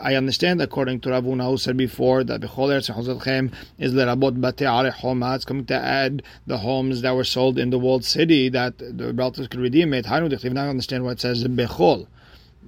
I 0.00 0.14
understand 0.14 0.62
according 0.62 1.00
to 1.00 1.08
Ravuna 1.08 1.48
who 1.48 1.56
said 1.56 1.76
before 1.76 2.24
that 2.24 2.40
Bechol 2.40 2.68
Eretz 2.68 2.92
Chozatchem 2.94 3.52
is 3.78 3.92
lerabot 3.92 4.40
bate 4.40 4.66
arech 4.66 4.92
homa, 4.92 5.34
it's 5.34 5.44
coming 5.44 5.66
to 5.66 5.74
add 5.74 6.22
the 6.46 6.58
homes 6.58 7.02
that 7.02 7.14
were 7.14 7.24
sold 7.24 7.58
in 7.58 7.70
the 7.70 7.78
walled 7.78 8.04
city 8.04 8.48
that 8.48 8.78
the 8.78 9.12
relatives 9.12 9.48
could 9.48 9.60
redeem 9.60 9.94
it. 9.94 10.06
How 10.06 10.20
do 10.20 10.28
they 10.28 10.48
understand 10.48 11.04
what 11.04 11.12
it 11.12 11.20
says 11.20 11.44
Bechol? 11.44 12.06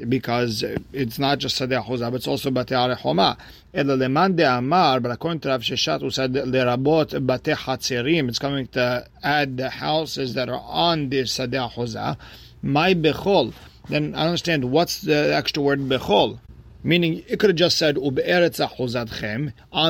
Because 0.09 0.65
it's 0.93 1.19
not 1.19 1.39
just 1.39 1.61
Sadeh 1.61 1.85
Chuzah, 1.85 2.11
but 2.11 2.17
it's 2.17 2.29
also 2.29 2.51
Bate 2.51 2.69
Arechoma. 2.69 3.37
Ela 3.75 3.93
leman 3.93 4.37
de 4.37 4.45
Amar, 4.45 5.01
but 5.01 5.11
according 5.11 5.41
to 5.41 5.49
Rav 5.49 5.63
Sheshet, 5.63 6.01
who 6.01 6.11
said 6.11 6.33
lerabot 6.33 7.27
Bate 7.27 7.57
Hatzerim, 7.57 8.29
it's 8.29 8.39
coming 8.39 8.67
to 8.69 9.07
add 9.23 9.57
the 9.57 9.71
houses 9.71 10.35
that 10.35 10.49
are 10.49 10.63
on 10.65 11.09
the 11.09 11.23
Sadeh 11.23 11.73
Chuzah. 11.73 12.17
My 12.63 12.95
Bechol. 12.95 13.53
Then 13.89 14.15
I 14.15 14.27
understand 14.27 14.71
what's 14.71 15.01
the 15.03 15.35
extra 15.35 15.63
word 15.63 15.81
Bechol. 15.81 16.39
Meaning, 16.83 17.23
it 17.29 17.39
could 17.39 17.51
have 17.51 17.57
just 17.57 17.77
said 17.77 17.99
on 17.99 18.15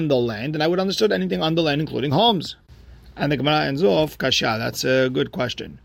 the 0.09 0.17
land, 0.17 0.57
and 0.57 0.63
I 0.63 0.67
would 0.67 0.81
understood 0.81 1.13
anything 1.13 1.41
on 1.41 1.55
the 1.55 1.63
land, 1.63 1.81
including 1.81 2.11
homes. 2.11 2.57
And 3.17 3.31
the 3.31 3.37
Gemara 3.37 3.67
ends 3.67 3.85
off, 3.85 4.19
Kasha, 4.19 4.57
that's 4.59 4.83
a 4.85 5.09
good 5.09 5.31
question. 5.31 5.79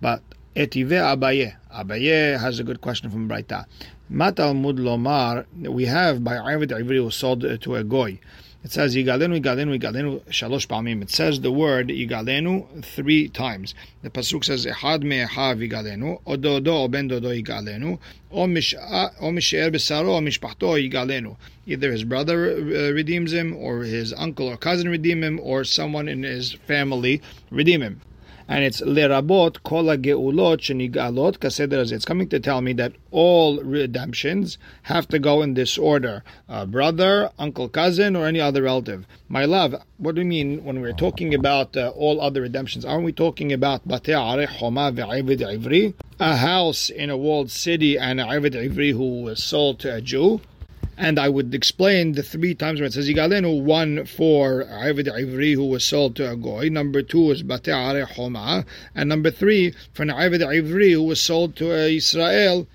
But 0.00 0.22
Etive 0.58 0.90
Abaye. 0.90 1.54
Abaye 1.72 2.36
has 2.40 2.58
a 2.58 2.64
good 2.64 2.80
question 2.80 3.08
from 3.10 3.28
Braita. 3.28 3.64
Matalmud 4.10 4.76
Lomar, 4.80 5.46
we 5.56 5.84
have 5.84 6.24
by 6.24 6.36
Arvid 6.36 6.70
Ivri 6.70 6.96
who 6.96 7.12
sold 7.12 7.42
to 7.60 7.76
a 7.76 7.84
goy. 7.84 8.18
It 8.64 8.72
says 8.72 8.96
Yigalenu, 8.96 9.40
Yigalenu, 9.40 9.78
Yigalenu, 9.78 10.20
Shalosh 10.24 10.66
Palmim. 10.66 11.00
It 11.00 11.10
says 11.10 11.42
the 11.42 11.52
word 11.52 11.90
Yigalenu 11.90 12.84
three 12.84 13.28
times. 13.28 13.72
The 14.02 14.10
pasuk 14.10 14.42
says 14.42 14.66
Ehad 14.66 15.04
me'ehav 15.04 15.64
Yigalenu, 15.64 16.20
Ododo 16.24 16.72
o 16.72 16.88
ben 16.88 17.06
dodo 17.06 17.28
Yigalenu, 17.28 18.00
o 18.32 18.48
misher 18.48 19.70
besaro 19.70 20.16
o 20.16 20.20
mishpachto 20.20 20.74
Yigalenu. 20.90 21.36
Either 21.66 21.92
his 21.92 22.02
brother 22.02 22.50
uh, 22.50 22.90
redeems 22.90 23.32
him, 23.32 23.54
or 23.54 23.84
his 23.84 24.12
uncle 24.14 24.48
or 24.48 24.56
cousin 24.56 24.88
redeem 24.88 25.22
him, 25.22 25.38
or 25.40 25.62
someone 25.62 26.08
in 26.08 26.24
his 26.24 26.54
family 26.66 27.22
redeem 27.52 27.80
him 27.80 28.00
and 28.48 28.64
it's 28.64 28.80
lerabot 28.80 29.62
kol 29.62 29.84
geulot 29.84 30.58
shenigalot 30.58 31.38
kaseder 31.38 31.92
It's 31.92 32.06
coming 32.06 32.28
to 32.30 32.40
tell 32.40 32.62
me 32.62 32.72
that 32.74 32.94
all 33.10 33.62
redemptions 33.62 34.56
have 34.84 35.06
to 35.08 35.18
go 35.18 35.42
in 35.42 35.52
this 35.52 35.76
order: 35.76 36.24
uh, 36.48 36.64
brother, 36.64 37.30
uncle, 37.38 37.68
cousin, 37.68 38.16
or 38.16 38.26
any 38.26 38.40
other 38.40 38.62
relative. 38.62 39.06
My 39.28 39.44
love, 39.44 39.74
what 39.98 40.14
do 40.14 40.22
you 40.22 40.26
mean 40.26 40.64
when 40.64 40.80
we're 40.80 40.94
talking 40.94 41.34
about 41.34 41.76
uh, 41.76 41.92
all 41.94 42.20
other 42.20 42.40
redemptions? 42.40 42.86
Aren't 42.86 43.04
we 43.04 43.12
talking 43.12 43.52
about 43.52 43.86
bate 43.86 44.46
homa 44.48 44.90
ve'avid 44.92 45.40
ivri, 45.40 45.92
a 46.18 46.36
house 46.36 46.88
in 46.88 47.10
a 47.10 47.16
walled 47.18 47.50
city, 47.50 47.98
and 47.98 48.18
a 48.18 48.24
ivri 48.24 48.92
who 48.92 49.22
was 49.22 49.44
sold 49.44 49.78
to 49.80 49.94
a 49.94 50.00
Jew? 50.00 50.40
And 51.00 51.16
I 51.16 51.28
would 51.28 51.54
explain 51.54 52.12
the 52.12 52.24
three 52.24 52.56
times 52.56 52.80
where 52.80 52.88
it 52.88 52.92
says 52.92 53.08
Yigalenu, 53.08 53.62
one 53.62 54.04
for 54.04 54.64
Avid 54.64 55.06
Ivri 55.06 55.54
who 55.54 55.64
was 55.66 55.84
sold 55.84 56.16
to 56.16 56.28
a 56.28 56.34
Goy, 56.34 56.68
number 56.70 57.02
two 57.02 57.30
is 57.30 57.44
Bate 57.44 57.68
Are 57.68 58.04
Homa, 58.04 58.66
and 58.96 59.08
number 59.08 59.30
three 59.30 59.74
for 59.92 60.02
an 60.02 60.10
Avid 60.10 60.40
Ivri 60.40 60.90
who 60.94 61.04
was 61.04 61.20
sold 61.20 61.54
to 61.56 61.70
Israel. 61.70 62.66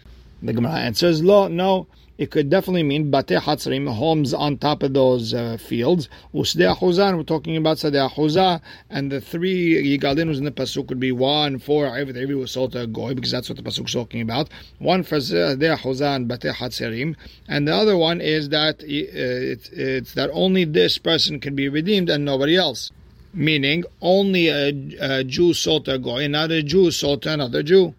The 0.42 0.54
Gemara 0.54 0.80
answers, 0.80 1.22
Lo, 1.22 1.50
no, 1.50 1.88
it 2.18 2.30
could 2.30 2.50
definitely 2.50 2.84
mean 2.84 3.10
Bate 3.10 3.40
Hatzrim, 3.40 3.92
homes 3.92 4.34
on 4.34 4.58
top 4.58 4.84
of 4.84 4.94
those 4.94 5.34
uh, 5.34 5.58
fields. 5.58 6.10
Usdei 6.34 6.76
Achuzah, 6.76 7.16
we're 7.18 7.24
talking 7.24 7.58
about 7.58 7.78
Sadeh 7.78 8.10
Achuzah, 8.10 8.62
and 8.90 9.12
the 9.12 9.20
three 9.20 9.98
Yigalinus 9.98 10.38
in 10.38 10.46
the 10.46 10.52
Pasuk 10.52 10.90
would 10.90 11.00
be 11.00 11.12
one 11.12 11.58
for 11.58 11.88
Avid 11.88 12.16
Ivri 12.16 12.38
was 12.38 12.52
sold 12.52 12.74
to 12.74 12.82
a 12.82 12.88
Goy, 12.88 13.16
because 13.16 13.32
that's 13.32 13.50
what 13.50 13.58
the 13.58 13.64
Pasuk 13.64 13.88
is 13.88 13.94
talking 13.94 14.22
about. 14.22 14.50
One 14.78 15.02
for 15.04 15.18
Sadeh 15.18 15.78
Achuzah 15.78 16.16
and 16.16 16.28
Bate 16.28 16.54
Hatzerim, 16.54 17.16
and 17.48 17.68
the 17.68 17.74
other 17.74 17.98
one 17.98 18.22
is 18.22 18.50
that 18.50 18.82
uh, 18.82 18.86
it's, 18.86 19.70
it's 19.70 20.14
that 20.14 20.30
only 20.34 20.66
this 20.66 21.00
person 21.00 21.40
can 21.40 21.56
be 21.56 21.68
redeemed 21.68 22.10
and 22.10 22.24
nobody 22.24 22.56
else 22.56 22.92
meaning 23.36 23.84
only 24.00 24.48
a, 24.48 24.68
a 25.00 25.24
Jew 25.24 25.56
sold 25.56 25.86
to 25.86 25.96
a 25.96 25.98
goy, 25.98 26.28
not 26.28 26.52
a 26.52 26.62
Jew 26.62 26.92
sold 26.92 27.24
to 27.24 27.34
another 27.34 27.64
Jew. 27.64 27.96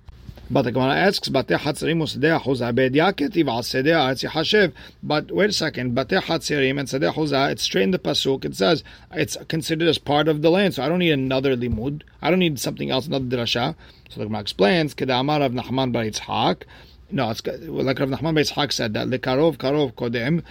But 0.50 0.62
the 0.62 0.72
Gemara 0.72 0.94
asks, 0.94 1.30
Bate 1.30 1.48
Hatzerim 1.48 2.02
Usadeh 2.02 2.38
Chuzah 2.40 2.74
Bed 2.74 2.92
Yaketiv 2.92 3.48
Al 3.48 3.62
Hashev. 3.62 4.72
But 5.02 5.30
wait 5.30 5.48
a 5.48 5.52
second, 5.52 5.94
Bate 5.94 6.20
Hatzerim 6.22 6.78
and 6.78 6.86
Sedeh 6.86 7.14
Chuzah, 7.14 7.50
it's 7.50 7.62
straight 7.62 7.84
in 7.84 7.90
the 7.92 7.98
Pasuk. 7.98 8.44
It 8.44 8.54
says 8.54 8.84
it's 9.12 9.38
considered 9.48 9.88
as 9.88 9.96
part 9.96 10.28
of 10.28 10.42
the 10.42 10.50
land. 10.50 10.74
So 10.74 10.82
I 10.82 10.88
don't 10.88 10.98
need 10.98 11.12
another 11.12 11.56
limud. 11.56 12.02
I 12.20 12.28
don't 12.28 12.40
need 12.40 12.60
something 12.60 12.90
else, 12.90 13.06
another 13.06 13.24
drasha. 13.24 13.74
So 14.10 14.20
the 14.20 14.26
Gemara 14.26 14.42
explains, 14.42 14.94
Kedamar 14.94 15.40
of 15.44 15.52
Nachman 15.52 15.92
Bar 15.92 16.04
Yitzhak. 16.04 16.64
No, 17.10 17.30
it's 17.30 17.46
like 17.46 18.00
Rav 18.00 18.08
Nachman 18.08 18.34
Beishak 18.34 18.72
said 18.72 18.94
that 18.94 19.08
lekarov 19.08 19.58
karov 19.58 19.92
kodem. 19.94 20.42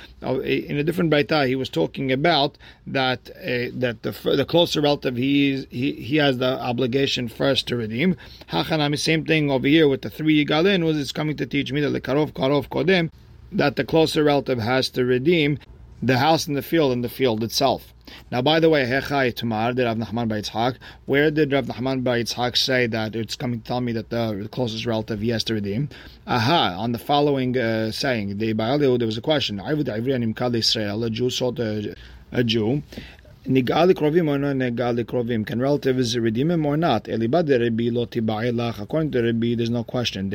In 0.45 0.77
a 0.77 0.83
different 0.83 1.11
braita, 1.11 1.47
he 1.47 1.55
was 1.55 1.67
talking 1.67 2.11
about 2.11 2.57
that 2.85 3.29
uh, 3.37 3.73
that 3.73 4.03
the 4.03 4.11
the 4.35 4.45
closer 4.45 4.79
relative 4.79 5.17
he 5.17 5.65
he 5.71 5.93
he 5.93 6.17
has 6.17 6.37
the 6.37 6.59
obligation 6.61 7.27
first 7.27 7.67
to 7.67 7.75
redeem. 7.75 8.15
Hachanami, 8.49 8.99
same 8.99 9.25
thing 9.25 9.49
over 9.49 9.67
here 9.67 9.87
with 9.87 10.03
the 10.03 10.09
three 10.09 10.45
yigalin 10.45 10.85
was 10.85 10.97
it's 10.97 11.11
coming 11.11 11.35
to 11.37 11.45
teach 11.45 11.71
me 11.71 11.81
that 11.81 11.91
lekarov 11.91 12.33
karov 12.33 12.69
kodem 12.69 13.09
that 13.51 13.75
the 13.75 13.83
closer 13.83 14.23
relative 14.23 14.59
has 14.59 14.89
to 14.89 15.05
redeem 15.05 15.57
the 16.05 16.17
house 16.17 16.47
in 16.47 16.53
the 16.53 16.61
field 16.61 16.91
and 16.91 17.03
the 17.03 17.09
field 17.09 17.43
itself. 17.43 17.93
Now, 18.29 18.41
by 18.41 18.59
the 18.59 18.69
way, 18.69 18.85
Hechai 18.85 19.33
Tumar 19.33 19.73
did 19.73 19.85
Rav 19.85 19.97
Nachman 19.97 20.27
Yitzhak. 20.27 20.75
Where 21.05 21.31
did 21.31 21.53
Rav 21.53 21.67
Nachman 21.67 22.03
Yitzhak 22.03 22.57
say 22.57 22.85
that 22.87 23.15
it's 23.15 23.37
coming 23.37 23.61
to 23.61 23.65
tell 23.65 23.79
me 23.79 23.93
that 23.93 24.09
the 24.09 24.49
closest 24.51 24.85
relative 24.85 25.21
he 25.21 25.29
has 25.29 25.45
to 25.45 25.53
redeem? 25.53 25.87
Aha, 26.27 26.75
on 26.77 26.91
the 26.91 26.99
following 26.99 27.57
uh, 27.57 27.91
saying, 27.91 28.37
the 28.37 28.51
there 28.53 29.05
was 29.05 29.17
a 29.17 29.21
question. 29.21 29.61
Israel, 29.61 31.03
a 31.03 31.09
Jew 31.09 31.29
sold 31.29 31.59
a, 31.61 31.95
a 32.33 32.43
Jew. 32.43 32.83
Nigali 33.47 33.93
krovim 33.93 34.29
or 34.29 34.37
no 34.37 34.53
nigali 34.53 35.05
krovim? 35.05 35.45
Can 35.45 35.59
relatives 35.59 36.17
redeem 36.17 36.51
him 36.51 36.65
or 36.65 36.77
not? 36.77 37.07
According 37.07 39.11
to 39.11 39.21
Rabbi, 39.21 39.55
there's 39.55 39.69
no 39.69 39.83
question. 39.83 40.29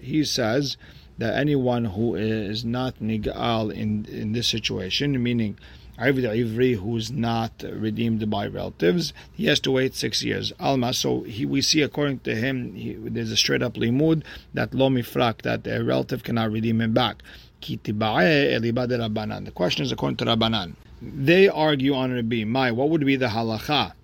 He 0.00 0.24
says 0.24 0.76
that 1.18 1.34
anyone 1.34 1.84
who 1.84 2.14
is 2.14 2.64
not 2.64 2.98
nigal 3.00 3.72
in 3.72 4.06
in 4.06 4.32
this 4.32 4.48
situation, 4.48 5.20
meaning 5.22 5.58
Avid 5.98 6.24
Ivri, 6.24 6.76
who's 6.76 7.10
not 7.10 7.64
redeemed 7.68 8.30
by 8.30 8.46
relatives, 8.46 9.12
he 9.34 9.46
has 9.46 9.58
to 9.60 9.72
wait 9.72 9.96
six 9.96 10.22
years. 10.22 10.52
Alma, 10.60 10.94
so 10.94 11.22
he, 11.22 11.44
we 11.44 11.60
see 11.60 11.82
according 11.82 12.20
to 12.20 12.36
him, 12.36 12.72
he, 12.74 12.94
there's 12.94 13.32
a 13.32 13.36
straight 13.36 13.62
up 13.62 13.74
limud 13.74 14.22
that 14.54 14.72
lo 14.72 14.88
mifrak, 14.88 15.42
that 15.42 15.66
a 15.66 15.82
relative 15.82 16.22
cannot 16.22 16.52
redeem 16.52 16.80
him 16.80 16.92
back. 16.92 17.22
The 17.60 19.52
question 19.52 19.84
is 19.84 19.90
according 19.90 20.16
to 20.18 20.24
Rabbanan. 20.24 20.74
They 21.02 21.48
argue 21.48 21.94
on 21.94 22.12
Rabbi 22.12 22.44
Mai, 22.44 22.70
what 22.70 22.90
would 22.90 23.04
be 23.04 23.16
the 23.16 23.28
halacha? 23.28 23.94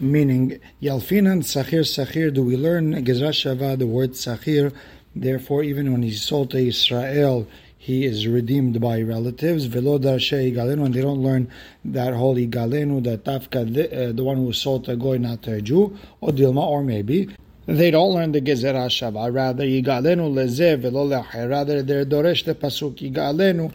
Meaning, 0.00 0.58
Yalfinan 0.82 1.42
Sachir 1.42 1.84
Sachir, 1.84 2.32
do 2.32 2.42
we 2.42 2.56
learn 2.56 2.94
Gezra 3.04 3.30
Shava, 3.30 3.78
the 3.78 3.86
word 3.86 4.12
Sachir, 4.12 4.72
Therefore, 5.14 5.62
even 5.62 5.92
when 5.92 6.02
he's 6.02 6.22
sold 6.22 6.50
to 6.52 6.58
Israel, 6.58 7.46
he 7.76 8.04
is 8.04 8.28
redeemed 8.28 8.80
by 8.80 9.02
relatives. 9.02 9.66
Velo 9.66 9.98
igalenu, 9.98 10.86
and 10.86 10.94
they 10.94 11.02
don't 11.02 11.22
learn 11.22 11.48
that 11.84 12.14
holy 12.14 12.46
igalenu, 12.46 13.02
that 13.04 13.24
tafka, 13.24 13.74
the, 13.74 14.10
uh, 14.10 14.22
one 14.22 14.36
who 14.36 14.52
sold 14.52 14.84
to 14.84 14.96
goy, 14.96 15.18
not 15.18 15.42
to 15.42 15.54
a 15.54 15.60
Jew, 15.60 15.98
or 16.20 16.30
dilma, 16.30 16.64
or 16.64 16.82
maybe. 16.82 17.28
They 17.66 17.90
don't 17.90 18.12
learn 18.14 18.32
the 18.32 18.40
gezer 18.40 18.74
hashava. 18.74 19.34
Rather, 19.34 19.64
yigalenu 19.64 20.32
leze 20.32 20.78
velo 20.78 21.06
le'acher. 21.06 21.50
Rather, 21.50 21.82
they're 21.82 22.04
doresh 22.04 22.44
the 22.44 22.54
pasuk 22.54 22.96
yigalenu 22.96 23.72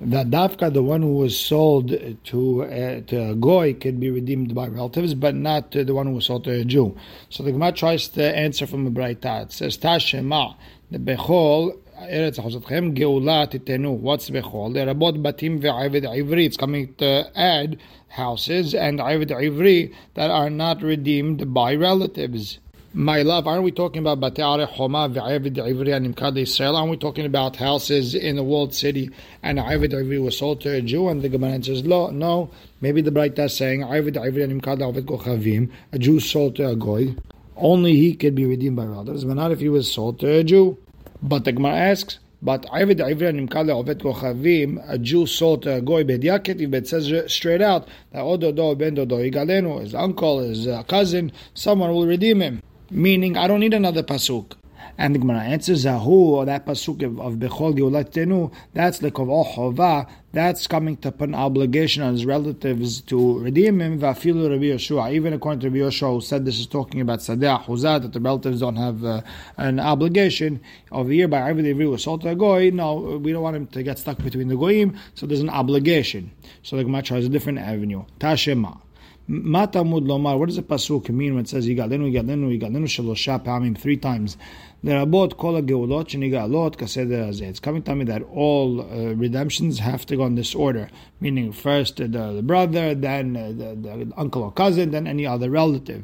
that 0.00 0.30
dafka, 0.30 0.72
the 0.72 0.82
one 0.82 1.02
who 1.02 1.14
was 1.14 1.38
sold 1.38 1.88
to, 2.24 2.62
uh, 2.62 3.00
to 3.06 3.30
a 3.30 3.34
goy, 3.34 3.74
can 3.74 3.98
be 3.98 4.10
redeemed 4.10 4.54
by 4.54 4.68
relatives, 4.68 5.14
but 5.14 5.34
not 5.34 5.74
uh, 5.76 5.82
the 5.82 5.94
one 5.94 6.06
who 6.06 6.12
was 6.12 6.26
sold 6.26 6.44
to 6.44 6.52
a 6.52 6.64
Jew. 6.64 6.96
So 7.30 7.42
the 7.42 7.52
Gemara 7.52 7.72
tries 7.72 8.08
to 8.08 8.36
answer 8.36 8.66
from 8.66 8.86
a 8.86 8.90
braita. 8.90 9.44
It 9.44 9.52
says 9.52 9.76
Tashema, 9.78 10.54
the 10.90 10.98
bechol. 10.98 11.78
Eretz 11.98 12.38
Chosatchem 12.38 12.96
Geula 12.96 13.50
Titenu. 13.50 13.98
What's 13.98 14.30
Bechol? 14.30 14.72
The 14.72 14.80
Rabot 14.80 15.20
Batim 15.20 15.60
ve'Aved 15.60 16.04
Ivri. 16.04 16.46
It's 16.46 16.56
coming 16.56 16.94
to 16.94 17.28
add 17.36 17.76
houses 18.06 18.72
and 18.72 19.00
Aved 19.00 19.30
Ivri 19.30 19.92
that 20.14 20.30
are 20.30 20.48
not 20.48 20.80
redeemed 20.80 21.52
by 21.52 21.74
relatives. 21.74 22.60
My 23.00 23.22
love, 23.22 23.46
aren't 23.46 23.62
we 23.62 23.70
talking 23.70 24.04
about 24.04 24.18
Bate 24.18 24.68
Choma 24.74 25.08
ve'Avid 25.08 25.54
Ivri 25.54 25.94
and 25.94 26.12
Imkad 26.12 26.36
Israel? 26.36 26.74
Aren't 26.74 26.90
we 26.90 26.96
talking 26.96 27.26
about 27.26 27.54
houses 27.54 28.12
in 28.12 28.34
the 28.34 28.42
walled 28.42 28.74
city 28.74 29.08
and 29.40 29.60
Avid 29.60 29.92
Ivri 29.92 30.20
was 30.20 30.36
sold 30.36 30.60
to 30.62 30.74
a 30.74 30.82
Jew? 30.82 31.06
And 31.06 31.22
the 31.22 31.28
Gemara 31.28 31.62
says, 31.62 31.84
no, 31.84 32.08
no. 32.08 32.50
Maybe 32.80 33.00
the 33.00 33.12
Braita 33.12 33.44
is 33.44 33.56
saying 33.56 33.84
Avid 33.84 34.14
Ivri 34.14 34.42
and 34.42 34.60
Imkad 34.60 34.82
Avid 34.82 35.06
Kochavim, 35.06 35.70
a 35.92 35.98
Jew 36.00 36.18
sold 36.18 36.56
to 36.56 36.70
a 36.70 36.74
Goy. 36.74 37.14
Only 37.56 37.94
he 37.94 38.16
could 38.16 38.34
be 38.34 38.46
redeemed 38.46 38.74
by 38.74 38.86
others, 38.86 39.24
but 39.24 39.34
not 39.34 39.52
if 39.52 39.60
he 39.60 39.68
was 39.68 39.92
sold 39.92 40.18
to 40.18 40.32
a 40.32 40.42
Jew. 40.42 40.76
But 41.22 41.44
the 41.44 41.52
Gemara 41.52 41.76
asks, 41.76 42.18
but 42.42 42.66
Avid 42.72 42.98
Ivri 42.98 43.28
and 43.28 43.48
Imkad 43.48 43.78
Avid 43.78 44.00
Kochavim, 44.00 44.82
a 44.90 44.98
Jew 44.98 45.24
sold 45.26 45.62
to 45.62 45.76
a 45.76 45.80
Goy 45.80 46.02
Bediaketiv, 46.02 46.68
but 46.72 46.88
says 46.88 47.32
straight 47.32 47.62
out 47.62 47.86
that 48.10 48.22
Ododo 48.24 48.76
Ben 48.76 48.96
Igalenu, 48.96 49.82
his 49.82 49.94
uncle, 49.94 50.40
his 50.40 50.66
uh, 50.66 50.82
cousin, 50.82 51.30
someone 51.54 51.90
will 51.90 52.04
redeem 52.04 52.42
him 52.42 52.60
meaning 52.90 53.36
I 53.36 53.46
don't 53.46 53.60
need 53.60 53.74
another 53.74 54.02
pasuk. 54.02 54.52
And 55.00 55.14
the 55.14 55.20
Gemara 55.20 55.42
answers, 55.42 55.84
Zahu, 55.84 56.08
or 56.08 56.44
that 56.46 56.66
pasuk 56.66 57.04
of, 57.04 57.20
of 57.20 57.34
Bechol 57.34 57.78
Geulatenu, 57.78 58.52
that's 58.74 58.98
the 58.98 59.12
Kovah 59.12 59.54
Chova, 59.54 60.10
that's 60.32 60.66
coming 60.66 60.96
to 60.98 61.12
put 61.12 61.28
an 61.28 61.36
obligation 61.36 62.02
on 62.02 62.14
his 62.14 62.26
relatives 62.26 63.00
to 63.02 63.38
redeem 63.38 63.80
him, 63.80 64.00
Vafilu 64.00 64.50
Rabbi 64.50 64.64
Yeshua. 64.64 65.12
Even 65.12 65.32
according 65.32 65.60
to 65.60 65.68
Rabbi 65.68 65.78
Yeshua, 65.78 66.14
who 66.14 66.20
said 66.20 66.44
this 66.44 66.58
is 66.58 66.66
talking 66.66 67.00
about 67.00 67.20
Sadeh 67.20 67.64
Huzah, 67.64 68.02
that 68.02 68.12
the 68.12 68.18
relatives 68.18 68.58
don't 68.58 68.74
have 68.74 69.04
uh, 69.04 69.20
an 69.56 69.78
obligation 69.78 70.60
of 70.90 71.12
year 71.12 71.28
by 71.28 71.48
every 71.48 71.98
sold 71.98 72.22
to 72.22 72.30
a 72.30 72.34
Goy. 72.34 72.70
No, 72.70 73.20
we 73.22 73.30
don't 73.30 73.42
want 73.42 73.54
him 73.54 73.68
to 73.68 73.84
get 73.84 74.00
stuck 74.00 74.18
between 74.18 74.48
the 74.48 74.56
Goyim, 74.56 74.98
so 75.14 75.26
there's 75.26 75.40
an 75.40 75.50
obligation. 75.50 76.32
So 76.64 76.76
the 76.76 76.82
Gemara 76.82 77.02
tries 77.02 77.24
a 77.24 77.28
different 77.28 77.58
avenue. 77.58 78.04
Tashema. 78.18 78.80
What 79.28 79.72
does 79.72 80.56
the 80.56 80.62
pasuk 80.62 81.10
mean 81.10 81.34
when 81.34 81.44
it 81.44 81.48
says 81.50 81.68
yigalenu 81.68 82.10
yigalenu 82.10 82.58
yigalenu 82.58 82.84
shalosha 82.84 83.44
pamim 83.44 83.76
three 83.76 83.98
times? 83.98 84.38
לרבות 84.83 85.33
כל 85.33 85.55
הגאולות 85.55 86.09
שנגאלות 86.09 86.75
כסדר 86.75 87.27
הזה. 87.27 87.49
It's 87.49 87.59
coming 87.59 87.83
to 87.87 87.95
me 87.95 88.03
that 88.05 88.21
all 88.33 88.81
uh, 88.81 89.15
redemptions 89.15 89.79
have 89.79 90.05
to 90.05 90.15
go 90.17 90.25
in 90.25 90.35
this 90.35 90.53
order, 90.53 90.89
meaning 91.21 91.51
first 91.51 92.01
uh, 92.01 92.07
the, 92.07 92.33
the 92.33 92.43
brother, 92.43 92.93
then 92.93 93.37
uh, 93.37 93.47
the, 93.59 93.69
the 93.75 94.11
uncle 94.17 94.43
or 94.43 94.51
cousin, 94.51 94.91
then 94.91 95.07
any 95.07 95.25
other 95.25 95.49
relative. 95.49 96.03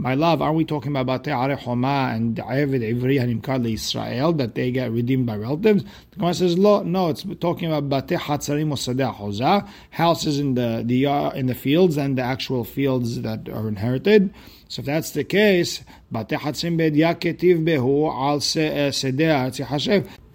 My 0.00 0.14
love, 0.14 0.40
are 0.40 0.52
we 0.52 0.64
talking 0.64 0.94
about 0.94 1.24
Te'are 1.24 1.58
Homa 1.58 2.12
and 2.14 2.36
David 2.36 2.82
Ivri 2.82 3.20
and 3.20 3.42
Imkad 3.42 3.68
Israel 3.68 4.32
that 4.34 4.54
they 4.54 4.70
get 4.70 4.92
redeemed 4.92 5.26
by 5.26 5.36
relatives? 5.36 5.82
The 6.10 6.16
Gemara 6.18 6.34
says, 6.34 6.56
no, 6.56 7.08
it's 7.08 7.24
talking 7.40 7.72
about 7.72 7.88
Bate 7.88 8.16
Hatzarim 8.16 8.70
Hoza, 8.70 9.68
houses 9.90 10.38
in 10.38 10.54
the, 10.54 10.84
the 10.86 11.06
uh, 11.06 11.30
in 11.30 11.46
the 11.46 11.54
fields 11.56 11.96
and 11.96 12.16
the 12.16 12.22
actual 12.22 12.62
fields 12.62 13.22
that 13.22 13.48
are 13.48 13.66
inherited. 13.66 14.32
So 14.67 14.79
if 14.79 14.85
that's 14.85 15.11
the 15.11 15.23
case, 15.23 15.81
uh, 16.15 16.23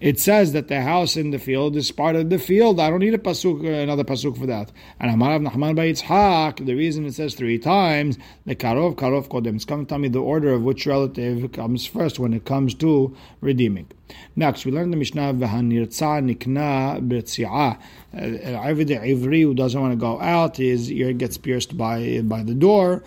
it 0.01 0.19
says 0.19 0.53
that 0.53 0.67
the 0.69 0.81
house 0.81 1.17
in 1.17 1.31
the 1.31 1.39
field 1.39 1.75
is 1.75 1.91
part 1.91 2.15
of 2.15 2.29
the 2.29 2.39
field. 2.39 2.79
I 2.79 2.89
don't 2.89 2.99
need 2.99 3.13
a 3.13 3.17
pasuk, 3.17 3.65
uh, 3.65 3.69
another 3.69 4.03
pasuk 4.05 4.37
for 4.37 4.45
that. 4.45 4.71
And 4.99 5.11
Amarav 5.11 5.45
Nachman 5.45 5.75
by 5.75 5.91
Yitzhak, 5.91 6.65
the 6.65 6.75
reason 6.75 7.05
it 7.05 7.15
says 7.15 7.35
three 7.35 7.59
times, 7.59 8.17
the 8.45 8.55
karov, 8.55 8.95
karov 8.95 9.27
kodem. 9.27 9.55
It's 9.55 9.65
coming 9.65 9.85
to 9.85 9.89
tell 9.89 9.99
me 9.99 10.07
the 10.07 10.19
order 10.19 10.53
of 10.53 10.63
which 10.63 10.85
relative 10.85 11.51
comes 11.51 11.85
first 11.85 12.19
when 12.19 12.33
it 12.33 12.45
comes 12.45 12.73
to 12.75 13.15
redeeming. 13.41 13.87
Next, 14.35 14.65
we 14.65 14.71
learn 14.71 14.91
the 14.91 14.97
Mishnah 14.97 15.33
v'hanirtza 15.33 16.23
nikna 16.23 17.05
b'tzi'ah. 17.05 17.77
Aved 18.13 18.89
Ivri 18.89 19.41
who 19.41 19.53
doesn't 19.53 19.79
want 19.79 19.91
to 19.91 19.97
go 19.97 20.19
out, 20.21 20.57
his 20.57 20.91
ear 20.91 21.13
gets 21.13 21.37
pierced 21.37 21.77
by 21.77 22.21
by 22.23 22.43
the 22.43 22.53
door. 22.53 23.03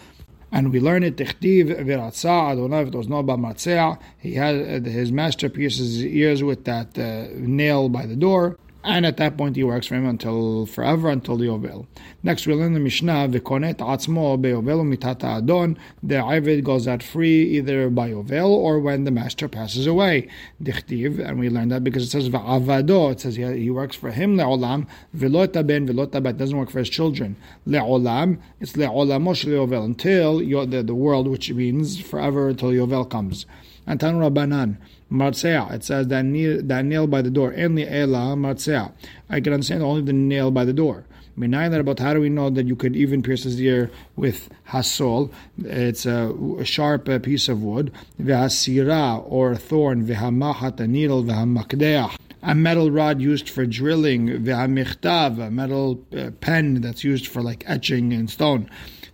And 0.55 0.71
we 0.71 0.81
learn 0.81 1.03
it, 1.03 1.17
Tichtiv 1.17 1.75
v'ratza 1.87 2.53
Adonai 2.53 2.85
v'tozno 2.85 3.25
b'matzea. 3.25 3.99
He 4.19 4.35
had 4.35 4.85
his 4.85 5.11
master 5.11 5.49
pierces 5.49 5.97
his 5.97 6.05
ears 6.05 6.43
with 6.43 6.65
that 6.67 6.99
uh, 6.99 7.29
nail 7.39 7.89
by 7.89 8.05
the 8.05 8.17
door 8.17 8.59
and 8.85 9.07
at 9.07 9.17
that 9.17 9.37
point 9.37 9.57
he 9.57 9.65
works 9.65 9.87
for 9.87 9.95
him 9.95 10.07
until 10.07 10.67
forever 10.67 11.09
until 11.09 11.37
the 11.37 11.47
Yovel. 11.47 11.87
Next 12.23 12.47
we 12.47 12.55
learn 12.55 12.75
the 12.75 12.81
Mishnah 12.81 13.29
v'konet 13.29 13.77
atzmo 13.77 14.41
beyovel 14.41 14.83
mitata 14.85 15.39
adon. 15.39 15.79
The 16.03 16.17
Ivid 16.17 16.65
goes 16.65 16.89
out 16.89 17.03
free 17.03 17.43
either 17.59 17.91
by 17.91 18.11
Yovel 18.11 18.49
or 18.49 18.81
when 18.81 19.05
the 19.05 19.11
master 19.11 19.49
passes 19.49 19.87
away. 19.87 20.29
Dichtiv, 20.63 21.19
and 21.19 21.39
we 21.39 21.49
learn 21.49 21.69
that 21.69 21.85
because 21.85 22.05
it 22.05 22.11
says 22.11 22.29
va'avado. 22.29 23.13
It 23.13 23.21
says 23.21 23.37
he, 23.37 23.45
he 23.59 23.71
works 23.71 23.97
for 23.97 24.11
him 24.11 24.37
le'olam 24.37 24.87
v'lota 25.17 25.67
ben 25.67 25.87
v'lota 25.87 26.23
bat 26.23 26.37
doesn't 26.37 26.57
work 26.57 26.71
for 26.71 26.81
his 26.81 26.91
children. 26.91 27.37
Le'olam 27.67 28.39
it's 28.61 28.73
le'olamo 28.73 29.33
Yovel 29.33 29.85
until 29.85 30.39
the, 30.39 30.83
the 30.83 30.95
world, 30.95 31.29
which 31.29 31.53
means 31.53 32.01
forever 32.01 32.49
until 32.49 32.71
Yovel 32.71 33.09
comes. 33.09 33.47
And 33.87 33.99
Tanu 33.99 34.31
Rabbanan. 34.31 34.77
Marzea. 35.13 35.71
It 35.73 35.85
says 35.85 36.09
that 36.09 36.25
nail, 36.25 36.61
that 36.63 36.85
nail 36.85 37.07
by 37.07 37.23
the 37.23 37.31
door. 37.31 37.53
Enli 37.53 37.87
ela 37.89 38.35
marzea. 38.35 38.93
I 39.29 39.41
can 39.41 39.53
understand 39.53 39.83
only 39.83 40.03
the 40.03 40.13
nail 40.13 40.51
by 40.51 40.65
the 40.65 40.73
door. 40.73 41.05
Minayin 41.39 41.79
about 41.79 41.99
how 41.99 42.13
do 42.13 42.21
we 42.21 42.29
know 42.29 42.51
that 42.51 42.67
you 42.67 42.77
could 42.77 42.95
even 42.95 43.23
pierce 43.23 43.45
his 43.45 43.61
ear 43.61 43.91
with 44.17 44.51
hasol? 44.69 45.31
It's 45.59 46.05
a, 46.05 46.35
a 46.59 46.65
sharp 46.65 47.09
uh, 47.09 47.19
piece 47.19 47.49
of 47.49 47.63
wood. 47.63 47.93
V'hasira 48.21 49.23
or 49.27 49.55
thorn. 49.55 50.07
V'hamahat 50.07 50.81
a 50.81 50.87
needle. 50.87 51.23
V'hamakdeach 51.23 52.17
a 52.43 52.55
metal 52.55 52.91
rod 52.91 53.21
used 53.21 53.49
for 53.49 53.65
drilling, 53.67 54.49
a 54.49 54.69
metal 54.69 56.05
uh, 56.17 56.31
pen 56.41 56.81
that's 56.81 57.05
used 57.05 57.29
for 57.29 57.41
like 57.41 57.63
etching 57.67 58.11
in 58.11 58.27
stone. 58.27 58.69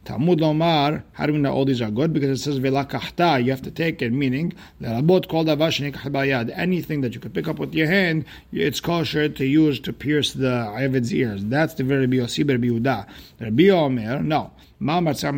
Talmud 0.05 0.39
Lomar, 0.39 1.03
how 1.13 1.27
do 1.27 1.33
we 1.33 1.39
know 1.39 1.53
all 1.53 1.65
these 1.65 1.83
are 1.83 1.91
good? 1.91 2.13
Because 2.13 2.41
it 2.41 2.43
says 2.43 2.59
velakachta, 2.59 3.45
you 3.45 3.51
have 3.51 3.63
to 3.63 3.71
take 3.71 4.01
it, 4.01 4.11
meaning 4.13 4.55
lerabot 4.81 5.29
kol 5.29 5.45
bayad. 5.45 6.53
Anything 6.57 7.03
that 7.03 7.15
you 7.15 7.21
could 7.21 7.35
pick 7.35 7.47
up 7.47 7.59
with 7.59 7.75
your 7.75 7.87
hand, 7.87 8.25
it's 8.53 8.81
kosher 8.81 9.29
to 9.29 9.45
use 9.45 9.79
to 9.81 9.93
pierce 9.93 10.33
the 10.33 10.51
Avid's 10.51 11.13
ears. 11.13 11.45
That's 11.45 11.75
the 11.75 11.85
very 11.85 12.07
Biosi 12.07 12.49
Rabbi 12.49 12.69
Yehuda. 12.69 13.07
Rabbi 13.41 13.69
Omer, 13.69 14.21
no. 14.23 14.53
The 14.81 15.15
same 15.15 15.37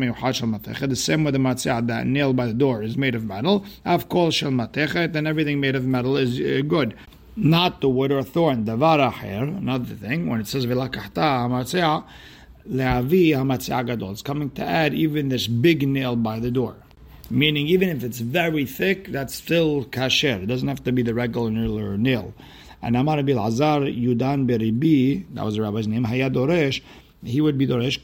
way 1.23 1.31
the 1.31 1.39
matzah 1.39 1.87
that 1.87 2.05
nailed 2.05 2.35
by 2.35 2.45
the 2.45 2.53
door 2.53 2.83
is 2.83 2.95
made 2.95 3.15
of 3.15 3.25
metal. 3.25 3.65
Av 3.85 4.07
kol 4.07 4.29
shel 4.29 4.51
then 4.51 5.25
everything 5.25 5.59
made 5.59 5.75
of 5.75 5.85
metal 5.85 6.15
is 6.15 6.39
uh, 6.39 6.61
good 6.67 6.95
not 7.35 7.81
the 7.81 7.89
wood 7.89 8.11
or 8.11 8.23
thorn. 8.23 8.65
Davar 8.65 9.11
acher, 9.11 9.57
another 9.57 9.95
thing, 9.95 10.27
when 10.27 10.41
it 10.41 10.47
says 10.47 10.65
velakachta 10.65 11.49
matzah, 11.49 12.03
le'avi 12.67 13.29
hamatzah 13.29 13.85
gadol. 13.85 14.11
It's 14.11 14.21
coming 14.21 14.49
to 14.51 14.63
add 14.63 14.93
even 14.93 15.29
this 15.29 15.47
big 15.47 15.87
nail 15.87 16.15
by 16.15 16.39
the 16.39 16.51
door. 16.51 16.75
Meaning, 17.29 17.67
even 17.67 17.89
if 17.89 18.03
it's 18.03 18.19
very 18.19 18.65
thick, 18.65 19.07
that's 19.07 19.33
still 19.33 19.85
kasher. 19.85 20.43
It 20.43 20.47
doesn't 20.47 20.67
have 20.67 20.83
to 20.83 20.91
be 20.91 21.01
the 21.01 21.13
regular 21.13 21.97
nail. 21.97 22.33
And 22.81 22.97
Amar 22.97 23.21
Bil 23.23 23.39
Azar 23.39 23.81
Yudan 23.81 24.47
Beribi, 24.49 25.23
that 25.35 25.45
was 25.45 25.55
the 25.55 25.61
rabbi's 25.61 25.87
name, 25.87 26.05
Hayadoresh, 26.05 26.81
he 27.23 27.39
would 27.39 27.57
be 27.57 27.67
doresh 27.67 28.01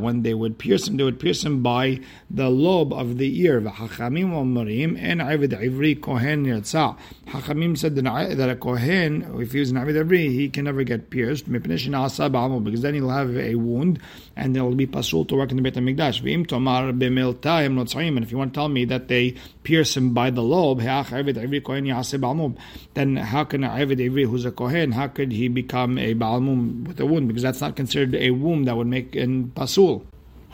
when 0.00 0.22
they 0.22 0.34
would 0.34 0.58
pierce 0.58 0.88
him, 0.88 0.96
they 0.96 1.04
would 1.04 1.20
pierce 1.20 1.44
him 1.44 1.62
by 1.62 2.00
the 2.30 2.48
lobe 2.48 2.92
of 2.92 3.18
the 3.18 3.40
ear. 3.40 3.58
En 3.58 5.20
avid 5.20 5.50
ivri 5.50 6.00
kohen 6.00 6.46
yatsa. 6.46 6.96
Hachamim 7.26 7.76
said 7.76 7.96
that 7.96 8.48
a 8.48 8.56
kohen, 8.56 9.40
if 9.40 9.52
he 9.52 9.60
was 9.60 9.70
an 9.70 9.76
avid 9.76 9.96
ivri, 9.96 10.30
he 10.30 10.48
can 10.48 10.64
never 10.64 10.82
get 10.82 11.10
pierced 11.10 11.50
because 11.50 12.82
then 12.82 12.94
he'll 12.94 13.10
have 13.10 13.36
a 13.36 13.54
wound 13.56 14.00
and 14.36 14.56
there 14.56 14.64
will 14.64 14.74
be 14.74 14.86
pasul 14.86 15.24
to 15.26 15.34
work 15.36 15.50
in 15.50 15.56
the 15.56 15.62
Beit 15.62 15.74
Hamikdash. 15.74 16.20
And 16.20 16.46
if 18.24 18.32
you 18.32 18.38
want 18.38 18.54
to 18.54 18.58
tell 18.58 18.68
me 18.68 18.84
that 18.86 19.08
they 19.08 19.34
pierce 19.64 19.96
him 19.96 20.14
by 20.14 20.30
the 20.30 20.42
lobe, 20.42 20.80
then 22.94 23.16
how 23.16 23.44
can 23.44 23.64
an 23.64 23.70
avid 23.70 23.98
ivri 23.98 24.26
who's 24.26 24.44
a 24.44 24.50
kohen, 24.50 24.92
how 24.92 25.08
could 25.08 25.32
he 25.32 25.48
become 25.48 25.98
a 25.98 26.14
with 26.70 27.00
a 27.00 27.06
wound 27.06 27.28
because 27.28 27.42
that's 27.42 27.60
not 27.60 27.76
considered 27.76 28.14
a 28.14 28.30
womb 28.30 28.64
that 28.64 28.76
would 28.76 28.86
make 28.86 29.14
in 29.14 29.50
pasul. 29.50 30.04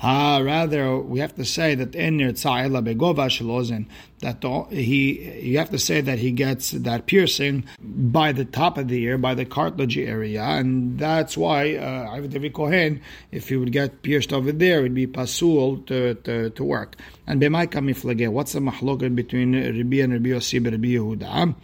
Rather, 0.03 0.99
we 0.99 1.21
have 1.21 1.35
to 1.37 1.45
say 1.45 1.75
that 1.75 1.95
in 1.95 2.19
tzayla 2.19 2.85
begova 2.85 3.87
that 4.21 4.73
he 4.73 5.41
you 5.41 5.59
have 5.59 5.71
to 5.71 5.79
say 5.79 6.01
that 6.01 6.19
he 6.19 6.33
gets 6.33 6.73
that 6.73 7.07
piercing 7.07 7.65
by 7.81 8.33
the 8.33 8.45
top 8.45 8.77
of 8.77 8.89
the 8.89 9.03
ear, 9.03 9.17
by 9.19 9.35
the 9.35 9.45
cartilage 9.45 9.97
area, 9.97 10.43
and 10.43 10.99
that's 10.99 11.37
why 11.37 11.77
uh, 11.77 12.51
Kohen, 12.51 13.01
if 13.31 13.49
he 13.49 13.57
would 13.57 13.73
get 13.73 14.03
pierced 14.03 14.33
over 14.33 14.53
there, 14.53 14.81
it'd 14.81 14.95
be 14.95 15.07
pasul 15.07 15.79
to, 15.87 16.15
to, 16.15 16.51
to 16.51 16.65
work. 16.65 16.97
And 17.27 17.41
b'maika 17.41 17.81
miflage, 17.83 18.29
what's 18.29 18.53
the 18.53 18.61
mahloket 18.61 19.15
between 19.15 19.55
Rabbi 19.55 19.97
and 20.03 20.13
Rabbi 20.13 20.29
Yossi 20.31 20.65
Rabbi 20.65 20.89
Yehuda? 20.89 21.55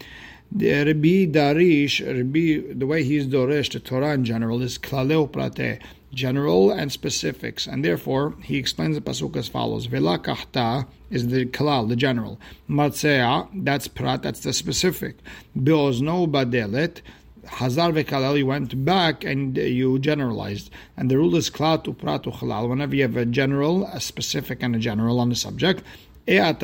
The 0.54 0.84
Rabbi 0.84 1.32
Darish, 1.32 2.06
Rabbi, 2.06 2.74
the 2.74 2.86
way 2.86 3.02
he's 3.02 3.26
doresh 3.26 3.72
the 3.72 3.80
Torah 3.80 4.12
in 4.12 4.26
general 4.26 4.60
is 4.60 4.76
klaleu 4.76 5.32
prate 5.32 5.80
general 6.12 6.70
and 6.70 6.92
specifics, 6.92 7.66
and 7.66 7.82
therefore 7.82 8.34
he 8.42 8.58
explains 8.58 8.94
the 8.94 9.00
pasuk 9.00 9.34
as 9.34 9.48
follows: 9.48 9.86
Vela 9.86 10.18
kahta 10.18 10.86
is 11.08 11.28
the 11.28 11.46
kalal, 11.46 11.88
the 11.88 11.96
general. 11.96 12.38
Matzea, 12.68 13.48
that's 13.64 13.88
prat, 13.88 14.22
that's 14.22 14.40
the 14.40 14.52
specific. 14.52 15.16
Beozno 15.58 16.30
badelet. 16.30 17.00
Hazar 17.46 17.90
vekalal, 17.90 18.36
you 18.36 18.46
went 18.46 18.84
back 18.84 19.24
and 19.24 19.56
you 19.56 19.98
generalized. 19.98 20.70
And 20.98 21.10
the 21.10 21.16
rule 21.16 21.34
is 21.34 21.48
klal 21.48 21.82
to 21.84 21.94
prat 21.94 22.24
to. 22.24 22.30
Whenever 22.30 22.94
you 22.94 23.02
have 23.02 23.16
a 23.16 23.24
general, 23.24 23.86
a 23.86 24.00
specific, 24.00 24.62
and 24.62 24.76
a 24.76 24.78
general 24.78 25.18
on 25.18 25.30
the 25.30 25.34
subject, 25.34 25.82
you 26.26 26.40
have 26.40 26.58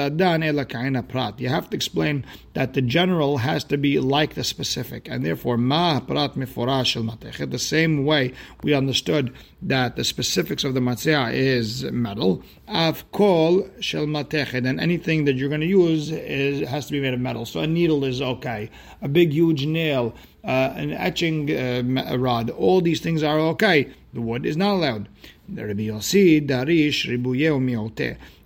to 1.71 1.77
explain 1.77 2.25
that 2.55 2.75
the 2.75 2.83
general 2.83 3.39
has 3.39 3.65
to 3.65 3.77
be 3.77 3.99
like 3.99 4.35
the 4.35 4.45
specific, 4.45 5.09
and 5.09 5.25
therefore 5.25 5.57
ma 5.57 5.99
prat 5.99 6.35
The 6.35 7.59
same 7.59 8.05
way 8.05 8.33
we 8.63 8.73
understood 8.73 9.35
that 9.61 9.97
the 9.97 10.05
specifics 10.05 10.63
of 10.63 10.75
the 10.75 10.81
matzah 10.81 11.33
is 11.33 11.83
metal. 11.85 12.43
Av 12.69 13.11
kol 13.11 13.69
shel 13.81 14.05
and 14.05 14.81
anything 14.81 15.25
that 15.25 15.35
you're 15.35 15.49
going 15.49 15.61
to 15.61 15.67
use 15.67 16.13
is, 16.13 16.69
has 16.69 16.87
to 16.87 16.93
be 16.93 17.01
made 17.01 17.15
of 17.15 17.21
metal. 17.21 17.45
So 17.45 17.59
a 17.61 17.67
needle 17.67 18.05
is 18.05 18.23
okay. 18.23 18.71
A 19.03 19.09
big 19.09 19.33
huge 19.33 19.67
nail, 19.67 20.15
uh, 20.45 20.73
an 20.77 20.93
etching 20.93 21.51
uh, 21.51 22.17
rod, 22.17 22.51
all 22.51 22.81
these 22.81 23.01
things 23.01 23.25
are 23.25 23.41
okay. 23.41 23.93
The 24.15 24.21
wood 24.21 24.47
is 24.47 24.57
not 24.57 24.75
allowed. 24.75 25.09
Yossi 25.51 26.47
darish 26.47 27.07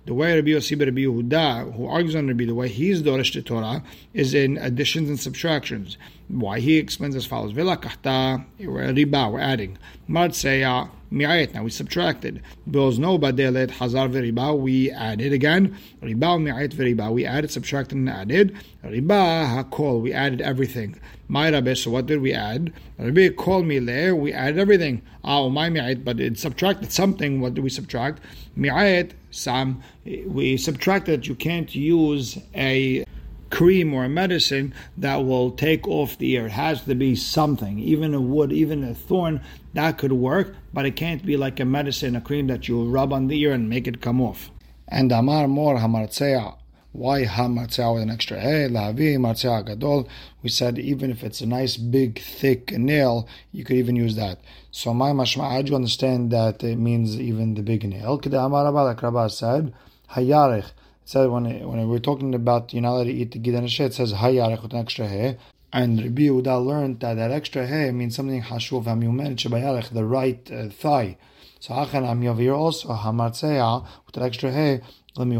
the 0.05 0.13
way 0.13 0.35
Rabbi 0.35 0.49
Yossi 0.49 0.79
Rabbi 0.79 1.01
Yehuda, 1.01 1.75
who 1.75 1.87
argues 1.87 2.15
on 2.15 2.27
Rabbi, 2.27 2.45
the 2.45 2.55
way 2.55 2.67
he's 2.67 3.01
Doresh 3.01 3.33
the 3.33 3.41
Torah, 3.41 3.83
is 4.13 4.33
in 4.33 4.57
additions 4.57 5.09
and 5.09 5.19
subtractions. 5.19 5.97
Why 6.27 6.59
he 6.59 6.77
explains 6.77 7.15
as 7.15 7.25
follows: 7.25 7.51
Vela 7.51 7.77
kahta 7.77 8.45
riba, 8.59 9.31
we're 9.31 9.39
adding. 9.39 9.77
Martseya 10.09 10.89
mi'ayet. 11.13 11.53
Now 11.53 11.63
we 11.63 11.69
subtracted. 11.69 12.41
Bills 12.69 12.99
no 12.99 13.17
badelet 13.17 13.71
hazar 13.71 14.09
v'riba. 14.09 14.59
We 14.59 14.91
added 14.91 15.31
again. 15.31 15.77
Riba 16.01 16.41
mi'ayet 16.41 16.73
v'riba. 16.73 17.11
We 17.13 17.25
added, 17.25 17.51
subtracted, 17.51 17.97
and 17.97 18.09
added. 18.09 18.57
Riba 18.83 19.63
hakol. 19.63 20.01
We 20.01 20.11
added 20.11 20.41
everything. 20.41 20.99
My 21.27 21.49
rabbi. 21.51 21.73
So 21.73 21.91
what 21.91 22.07
did 22.07 22.21
we 22.21 22.33
add? 22.33 22.73
Rabbi 22.97 23.29
call 23.29 23.63
me 23.63 23.79
there. 23.79 24.15
We 24.15 24.33
added 24.33 24.59
everything. 24.59 25.01
Ah, 25.23 25.47
my 25.49 25.69
mi'ayet. 25.69 26.03
But 26.03 26.19
it 26.19 26.39
subtracted 26.39 26.91
something. 26.91 27.39
What 27.39 27.53
did 27.53 27.63
we 27.63 27.69
subtract? 27.69 28.19
Mi'ayet 28.57 29.11
some 29.31 29.81
we 30.27 30.57
subtracted 30.57 31.25
you 31.25 31.35
can't 31.35 31.73
use 31.73 32.37
a 32.55 33.03
cream 33.53 33.93
or 33.93 34.03
a 34.03 34.09
medicine 34.09 34.73
that 34.97 35.17
will 35.17 35.51
take 35.51 35.87
off 35.87 36.17
the 36.17 36.31
ear. 36.31 36.47
It 36.47 36.53
has 36.53 36.81
to 36.85 36.95
be 36.95 37.15
something, 37.15 37.77
even 37.77 38.15
a 38.15 38.19
wood, 38.19 38.51
even 38.51 38.83
a 38.83 38.95
thorn, 38.95 39.41
that 39.75 39.99
could 39.99 40.11
work, 40.11 40.55
but 40.73 40.87
it 40.87 40.95
can't 40.95 41.23
be 41.23 41.37
like 41.37 41.59
a 41.59 41.65
medicine, 41.65 42.15
a 42.15 42.21
cream 42.21 42.47
that 42.47 42.67
you 42.67 42.83
rub 42.83 43.13
on 43.13 43.27
the 43.27 43.39
ear 43.39 43.53
and 43.53 43.69
make 43.69 43.87
it 43.87 44.01
come 44.01 44.19
off. 44.19 44.49
And 44.87 45.11
Amar 45.11 45.47
Mor 45.47 45.77
Hamartzea. 45.77 46.57
Why 46.93 47.25
Hamartzea 47.25 47.93
with 47.93 48.01
an 48.01 48.09
extra 48.09 48.39
hey? 48.39 48.67
Lavi 48.71 49.17
Martzea 49.17 49.63
Gadol. 49.63 50.09
We 50.41 50.49
said 50.49 50.79
even 50.79 51.11
if 51.11 51.23
it's 51.23 51.41
a 51.41 51.45
nice 51.45 51.77
big 51.77 52.19
thick 52.19 52.71
nail, 52.71 53.27
you 53.51 53.63
could 53.63 53.77
even 53.77 53.95
use 53.95 54.15
that. 54.15 54.39
So 54.71 54.95
my 54.95 55.11
mashma, 55.11 55.51
how 55.51 55.61
do 55.61 55.69
you 55.69 55.75
understand 55.75 56.31
that 56.31 56.63
it 56.63 56.77
means 56.77 57.19
even 57.19 57.53
the 57.53 57.61
big 57.61 57.87
nail? 57.87 58.19
Kida 58.19 58.43
Amar 58.43 58.71
like 58.71 59.01
Rabbi 59.03 59.27
said, 59.27 59.73
Hayarech. 60.11 60.71
It 61.03 61.09
said 61.09 61.29
when, 61.29 61.45
when 61.67 61.89
we're 61.89 61.99
talking 61.99 62.33
about 62.33 62.73
you're 62.73 62.81
not 62.81 62.93
allowed 62.93 63.05
to 63.05 63.11
eat 63.11 63.31
the 63.31 63.39
gidan 63.39 63.65
it 63.65 63.93
says 63.93 64.13
Hayarech 64.13 64.63
with 64.63 64.73
an 64.73 64.79
extra 64.79 65.07
hair. 65.07 65.37
And 65.71 66.01
Rabbi 66.01 66.23
Yehuda 66.23 66.65
learned 66.65 66.99
that 67.01 67.15
that 67.15 67.31
extra 67.31 67.65
hair 67.65 67.91
means 67.91 68.15
something 68.15 68.43
hashuv 68.43 68.85
hamyumen 68.85 69.35
shebayarech, 69.35 69.89
the 69.89 70.05
right 70.05 70.49
uh, 70.51 70.69
thigh. 70.69 71.17
So 71.59 71.73
Achan 71.73 72.05
Am 72.05 72.21
Yavir 72.21 72.55
also 72.55 72.89
Hamartzea 72.89 73.85
with 74.05 74.15
that 74.15 74.23
extra 74.23 74.51
hair 74.51 74.81
with 75.15 75.31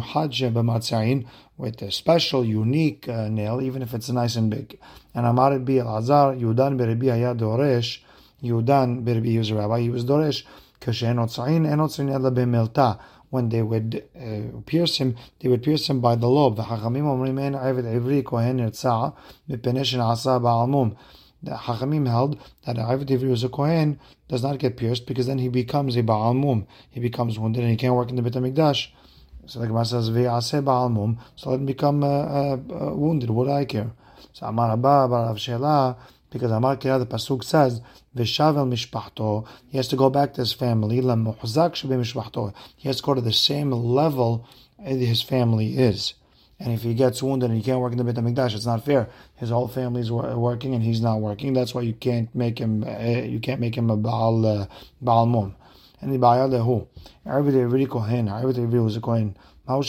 a 1.82 1.92
special, 1.92 2.46
unique 2.46 3.10
uh, 3.10 3.28
nail, 3.28 3.62
even 3.62 3.82
if 3.82 3.94
it's 3.94 4.10
nice 4.10 4.36
and 4.36 4.52
big. 4.52 4.78
And 5.16 5.26
Amar 5.26 5.58
Bi 5.60 5.74
Elazar 5.74 6.40
Yudan 6.40 6.78
Berebi 6.78 7.06
Hayad 7.06 7.40
Doresh 7.40 8.00
Yudan 8.44 9.04
Birbi, 9.04 9.28
he 9.28 9.38
was 9.38 9.50
a 9.50 9.56
rabbi, 9.56 9.80
he 9.80 9.90
was 9.90 10.06
Doresh, 10.06 10.44
when 13.34 13.50
they 13.50 13.64
would 13.64 14.04
uh, 14.16 14.62
pierce 14.68 14.98
him, 14.98 15.16
they 15.40 15.50
would 15.50 15.64
pierce 15.64 15.90
him 15.90 16.00
by 16.00 16.16
the 16.16 16.28
lobe. 16.28 16.56
The 16.56 16.62
Hachamim 16.62 17.04
held 22.08 22.40
that 22.64 22.78
an 22.78 22.86
Ived 22.86 23.10
Ivri 23.10 23.30
was 23.30 23.44
a 23.44 23.50
Kohen 23.50 24.00
does 24.28 24.44
not 24.44 24.60
get 24.60 24.78
pierced 24.78 25.08
because 25.08 25.26
then 25.26 25.40
he 25.40 25.50
becomes 25.50 25.98
a 25.98 26.04
Baal 26.04 26.36
Mum. 26.36 26.68
He 26.92 27.00
becomes 27.00 27.40
wounded 27.40 27.64
and 27.64 27.72
he 27.72 27.76
can't 27.76 27.96
work 27.96 28.12
in 28.12 28.18
the 28.18 28.22
Bet 28.22 28.34
HaMikdash. 28.34 28.90
So 29.48 29.60
the 29.60 29.66
Gemara 29.66 29.86
says, 29.86 30.12
V'yaseh 30.12 30.64
Baal 30.64 30.90
Mum, 30.90 31.18
so 31.36 31.50
let 31.50 31.60
him 31.60 31.66
become 31.66 32.04
uh, 32.04 32.08
uh, 32.08 32.54
uh, 32.54 32.94
wounded. 32.94 33.32
What 33.32 33.46
do 33.46 33.54
I 33.54 33.66
care? 33.66 33.90
So 34.34 34.46
Amar 34.46 34.74
Abba, 34.74 35.08
Bar 35.08 35.34
Shelah, 35.34 35.98
because 36.30 36.52
Amar 36.52 36.78
Kira, 36.78 37.00
the 37.00 37.08
Pasuk 37.08 37.44
says, 37.44 37.82
Vishavel 38.16 38.68
Mishpachto, 38.68 39.46
he 39.68 39.78
has 39.78 39.88
to 39.88 39.96
go 39.96 40.10
back 40.10 40.34
to 40.34 40.42
his 40.42 40.54
family, 40.54 41.02
he 41.02 41.08
has 42.88 42.98
to 42.98 43.04
go 43.04 43.14
to 43.14 43.22
the 43.22 43.34
same 43.34 43.72
level 43.72 44.48
his 44.80 45.22
family 45.22 45.78
is. 45.78 46.14
And 46.60 46.72
if 46.72 46.84
he 46.84 46.94
gets 46.94 47.22
wounded 47.24 47.50
and 47.50 47.58
he 47.58 47.64
can't 47.64 47.80
work 47.80 47.92
in 47.92 47.98
the 47.98 48.04
Beit 48.04 48.16
HaMikdash, 48.16 48.56
it's 48.56 48.66
not 48.66 48.86
fair. 48.86 49.10
His 49.36 49.50
whole 49.50 49.68
family 49.68 50.02
is 50.02 50.12
working 50.12 50.74
and 50.74 50.84
he's 50.84 51.02
not 51.02 51.20
working. 51.20 51.54
That's 51.54 51.74
why 51.74 51.82
you 51.82 51.94
can't 51.94 52.34
make 52.34 52.60
him, 52.60 52.84
uh, 52.84 53.00
you 53.00 53.40
can't 53.40 53.60
make 53.60 53.76
him 53.76 53.90
a 53.90 53.98
Baal, 53.98 54.46
uh, 54.46 54.68
Baal 55.02 55.26
Mum. 55.26 55.56
And 56.00 56.14
the 56.14 56.18
Baal 56.20 56.48
Lehu. 56.50 56.88
Everybody 57.26 57.64
really 57.64 57.86
Kohen, 57.86 58.30
everybody 58.30 58.66
really 58.66 58.80
was 58.80 58.96
a 58.96 59.02
Kohen. 59.02 59.36
Can 59.68 59.86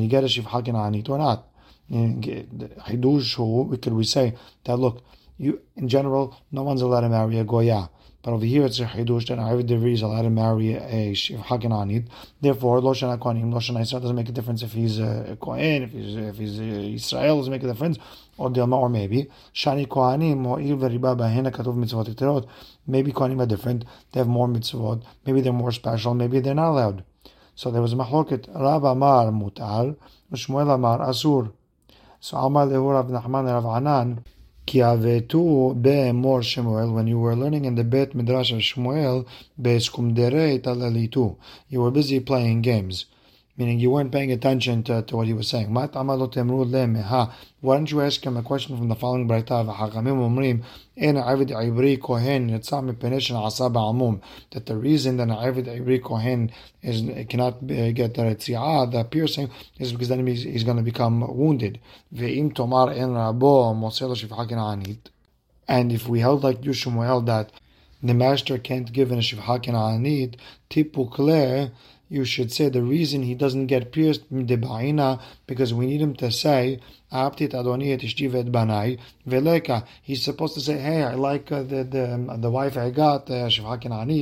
you 0.00 0.08
get 0.08 0.24
a 0.24 0.26
Shifha 0.26 0.64
Anit 0.64 1.08
or 1.08 1.18
not? 1.18 1.46
Hidush, 1.90 3.34
who 3.34 3.76
could 3.76 3.92
we 3.92 4.04
say 4.04 4.34
that 4.64 4.76
look, 4.76 5.02
you 5.38 5.60
in 5.76 5.88
general, 5.88 6.36
no 6.52 6.62
one's 6.62 6.82
allowed 6.82 7.02
to 7.02 7.08
marry 7.08 7.38
a 7.38 7.44
goya. 7.44 7.90
But 8.22 8.32
over 8.32 8.44
here 8.44 8.66
it's 8.66 8.80
a 8.80 8.84
chidush 8.84 9.28
that 9.28 9.38
Arvid 9.38 9.66
Devi 9.66 9.92
is 9.92 10.02
allowed 10.02 10.22
to 10.22 10.30
marry 10.30 10.74
a 10.74 11.12
Hagananit. 11.14 12.08
Therefore, 12.40 12.80
Lo 12.80 12.92
Shana 12.92 13.16
Kohanim, 13.16 13.52
Lo 13.52 13.60
Shana 13.60 13.88
doesn't 13.88 14.16
make 14.16 14.28
a 14.28 14.32
difference 14.32 14.62
if 14.62 14.72
he's 14.72 14.98
a 14.98 15.38
Kohen, 15.40 15.84
if 15.84 15.92
he's 15.92 16.16
if 16.16 16.36
he's 16.36 16.58
uh, 16.58 16.62
Israel 16.62 17.38
doesn't 17.38 17.52
make 17.52 17.62
a 17.62 17.68
difference, 17.68 17.98
or 18.36 18.50
Dilma, 18.50 18.76
or 18.76 18.88
maybe 18.88 19.30
Shani 19.54 19.86
Kohanim 19.86 20.44
or 20.44 20.60
Il 20.60 20.76
Veriba 20.76 21.16
Bahena 21.16 21.52
Katov 21.52 21.76
Mitzvot 21.76 22.12
Iterot. 22.12 22.48
Maybe 22.88 23.12
Kohanim 23.12 23.40
are 23.40 23.46
different. 23.46 23.84
They 24.12 24.20
have 24.20 24.28
more 24.28 24.48
mitzvot. 24.48 25.04
Maybe 25.24 25.40
they're 25.40 25.52
more 25.52 25.72
special. 25.72 26.14
Maybe 26.14 26.40
they're 26.40 26.54
not 26.54 26.70
allowed. 26.70 27.04
So 27.54 27.70
there 27.70 27.82
was 27.82 27.92
a 27.92 27.96
mahloket. 27.96 28.48
Rab 28.54 28.84
Amar 28.84 29.26
Mutar, 29.26 29.96
Shmuel 30.32 30.74
Amar 30.74 30.98
Asur. 31.00 31.52
So 32.20 32.36
Amar 32.36 32.66
Lehu 32.66 32.92
Rav 32.92 33.06
Nachman 33.06 33.46
Rav 33.46 33.64
Anan. 33.64 34.24
More 34.74 36.42
Shemuel, 36.42 36.92
when 36.92 37.06
you 37.06 37.18
were 37.18 37.34
learning 37.34 37.64
in 37.64 37.74
the 37.74 37.84
Bet 37.84 38.14
Midrash 38.14 38.52
of 38.52 38.58
Shmuel, 38.58 39.26
you 41.68 41.80
were 41.80 41.90
busy 41.90 42.20
playing 42.20 42.62
games 42.62 43.06
meaning 43.58 43.80
you 43.80 43.90
weren't 43.90 44.12
paying 44.12 44.30
attention 44.30 44.84
to, 44.84 45.02
to 45.02 45.16
what 45.16 45.26
he 45.26 45.32
was 45.32 45.48
saying. 45.48 45.74
Why 45.74 45.88
don't 45.88 47.90
you 47.90 48.00
ask 48.00 48.24
him 48.24 48.36
a 48.36 48.42
question 48.42 48.76
from 48.76 48.88
the 48.88 48.94
following 48.94 49.26
Braita? 49.28 49.66
That 54.52 54.66
the 54.66 54.76
reason 54.76 55.16
that 55.16 55.24
an 55.24 55.32
Avid 55.32 55.66
Ibri 55.66 56.02
Kohen 56.02 56.52
is, 56.82 57.02
cannot 57.28 57.66
get 57.66 58.14
the 58.14 58.22
Ritziah, 58.22 58.92
the 58.92 59.02
piercing, 59.02 59.50
is 59.78 59.90
because 59.90 60.08
then 60.08 60.24
he's, 60.24 60.44
he's 60.44 60.62
going 60.62 60.76
to 60.76 60.84
become 60.84 61.36
wounded. 61.36 61.80
And 65.70 65.92
if 65.92 66.08
we 66.08 66.20
held 66.20 66.44
like 66.44 66.62
Yushmuel 66.62 67.26
that 67.26 67.50
the 68.00 68.14
master 68.14 68.58
can't 68.58 68.92
give 68.92 69.10
in 69.10 69.18
a 69.18 69.20
Shivha 69.20 69.60
Anit, 69.60 70.36
Tipu 70.70 71.10
Kle, 71.10 71.72
you 72.08 72.24
should 72.24 72.52
say 72.52 72.68
the 72.68 72.82
reason 72.82 73.22
he 73.22 73.34
doesn't 73.34 73.66
get 73.66 73.92
pierced 73.92 74.22
because 74.30 75.74
we 75.74 75.86
need 75.86 76.00
him 76.00 76.14
to 76.16 76.30
say 76.30 76.80
He's 77.10 77.38
supposed 80.22 80.54
to 80.54 80.60
say, 80.60 80.78
"Hey, 80.78 81.02
I 81.02 81.14
like 81.14 81.50
uh, 81.50 81.62
the 81.62 81.84
the 81.84 82.36
the 82.38 82.50
wife 82.50 82.76
I 82.76 82.90
got, 82.90 83.30
uh, 83.30 83.48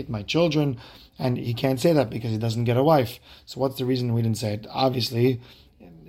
my 0.08 0.22
children," 0.22 0.76
and 1.18 1.36
he 1.36 1.54
can't 1.54 1.80
say 1.80 1.92
that 1.92 2.10
because 2.10 2.30
he 2.30 2.38
doesn't 2.38 2.64
get 2.64 2.76
a 2.76 2.84
wife. 2.84 3.18
So 3.44 3.60
what's 3.60 3.78
the 3.78 3.84
reason 3.84 4.14
we 4.14 4.22
didn't 4.22 4.38
say 4.38 4.54
it? 4.54 4.66
Obviously, 4.70 5.40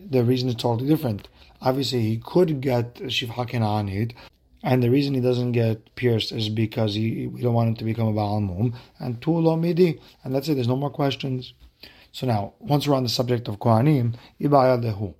the 0.09 0.23
reason 0.23 0.49
is 0.49 0.55
totally 0.55 0.87
different. 0.87 1.27
Obviously, 1.61 2.01
he 2.01 2.17
could 2.17 2.61
get 2.61 2.95
shivha 2.95 3.49
kenanit, 3.49 4.13
and 4.63 4.83
the 4.83 4.89
reason 4.89 5.13
he 5.13 5.21
doesn't 5.21 5.53
get 5.53 5.95
pierced 5.95 6.31
is 6.31 6.49
because 6.49 6.95
he, 6.95 7.27
we 7.27 7.41
don't 7.41 7.53
want 7.53 7.69
him 7.69 7.75
to 7.75 7.85
become 7.85 8.07
a 8.07 8.13
Baal 8.13 8.41
Mum. 8.41 8.73
And 8.99 9.21
tu 9.21 9.31
lo 9.31 9.55
midi. 9.55 9.99
And 10.23 10.33
that's 10.33 10.49
it. 10.49 10.55
There's 10.55 10.67
no 10.67 10.75
more 10.75 10.89
questions. 10.89 11.53
So 12.11 12.25
now, 12.27 12.53
once 12.59 12.87
we're 12.87 12.95
on 12.95 13.03
the 13.03 13.09
subject 13.09 13.47
of 13.47 13.59
Kohanim, 13.59 14.15
ibaya 14.41 14.81
lehu. 14.81 15.13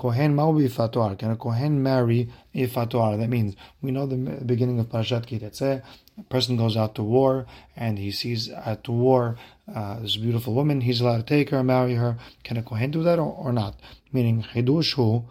Kohen 0.00 0.34
Maubi 0.34 0.66
Fatuar. 0.70 1.18
Can 1.18 1.30
a 1.30 1.36
Kohen 1.36 1.82
marry 1.82 2.30
a 2.54 2.66
Fatuar? 2.66 3.18
That 3.18 3.28
means 3.28 3.54
we 3.82 3.90
know 3.90 4.06
the 4.06 4.16
beginning 4.16 4.80
of 4.80 4.86
Parashat 4.86 5.26
Ki 5.26 5.38
Tetzeh. 5.38 5.82
A 6.18 6.22
person 6.22 6.56
goes 6.56 6.74
out 6.74 6.94
to 6.94 7.02
war 7.02 7.44
and 7.76 7.98
he 7.98 8.10
sees 8.10 8.48
at 8.48 8.88
war 8.88 9.36
uh, 9.74 10.00
this 10.00 10.16
beautiful 10.16 10.54
woman. 10.54 10.80
He's 10.80 11.02
allowed 11.02 11.18
to 11.18 11.22
take 11.22 11.50
her, 11.50 11.62
marry 11.62 11.96
her. 11.96 12.16
Can 12.44 12.56
a 12.56 12.62
Kohen 12.62 12.90
do 12.90 13.02
that 13.02 13.18
or, 13.18 13.30
or 13.30 13.52
not? 13.52 13.78
Meaning, 14.10 14.42
Chidush 14.54 14.94
who 14.94 15.24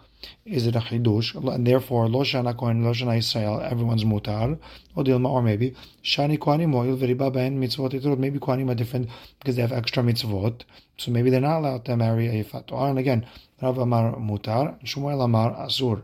is 0.46 0.68
it 0.68 0.76
a 0.76 0.80
chidush? 0.80 1.36
And 1.54 1.66
therefore, 1.66 2.08
lo 2.10 2.22
shana 2.24 2.58
kohen, 2.58 2.84
lo 2.84 2.92
shana 2.92 3.18
Israel, 3.18 3.62
everyone's 3.62 4.04
mutar. 4.04 4.60
Or 4.96 5.04
dilma, 5.04 5.30
or 5.30 5.42
maybe 5.42 5.76
shani 6.04 6.38
kohanim 6.38 6.74
oil 6.76 6.98
v'riba 6.98 7.32
ben 7.34 7.60
mitzvot 7.60 7.94
itrot. 7.94 8.18
Maybe 8.18 8.40
kohanim 8.40 8.70
are 8.72 8.76
different 8.76 9.10
because 9.40 9.56
they 9.56 9.62
have 9.62 9.72
extra 9.72 10.04
mitzvot, 10.04 10.62
so 10.98 11.12
maybe 11.12 11.30
they're 11.30 11.42
not 11.42 11.60
allowed 11.60 11.86
to 11.86 11.96
marry 11.96 12.28
a 12.40 12.44
fatuar. 12.44 12.90
And 12.90 13.00
again, 13.00 13.26
Rav 13.62 13.78
Amar 13.78 14.16
mutar, 14.18 14.82
Shmuel 14.84 15.24
Amar 15.24 15.54
asur. 15.56 16.04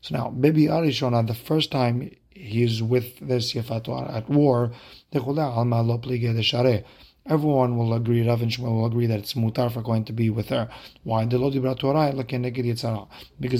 So 0.00 0.16
now, 0.16 0.30
Bibi 0.30 0.66
Arishona, 0.66 1.26
the 1.26 1.34
first 1.34 1.70
time 1.70 2.10
he's 2.30 2.82
with 2.82 3.18
this 3.20 3.52
Yefatuar 3.54 4.12
at 4.14 4.28
war, 4.28 4.72
everyone 7.26 7.76
will 7.76 7.94
agree, 7.94 8.26
Rav 8.26 8.42
and 8.42 8.50
Shmuel 8.50 8.74
will 8.74 8.86
agree 8.86 9.06
that 9.06 9.18
it's 9.18 9.34
mutar 9.34 9.72
for 9.72 9.82
going 9.82 10.04
to 10.06 10.12
be 10.12 10.30
with 10.30 10.48
her. 10.50 10.68
Why? 11.02 11.24
Because 11.24 11.42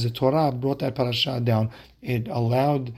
the 0.03 0.11
Torah 0.11 0.53
brought 0.53 0.79
that 0.81 0.95
parasha 0.95 1.41
down. 1.41 1.71
It 2.03 2.29
allowed 2.29 2.93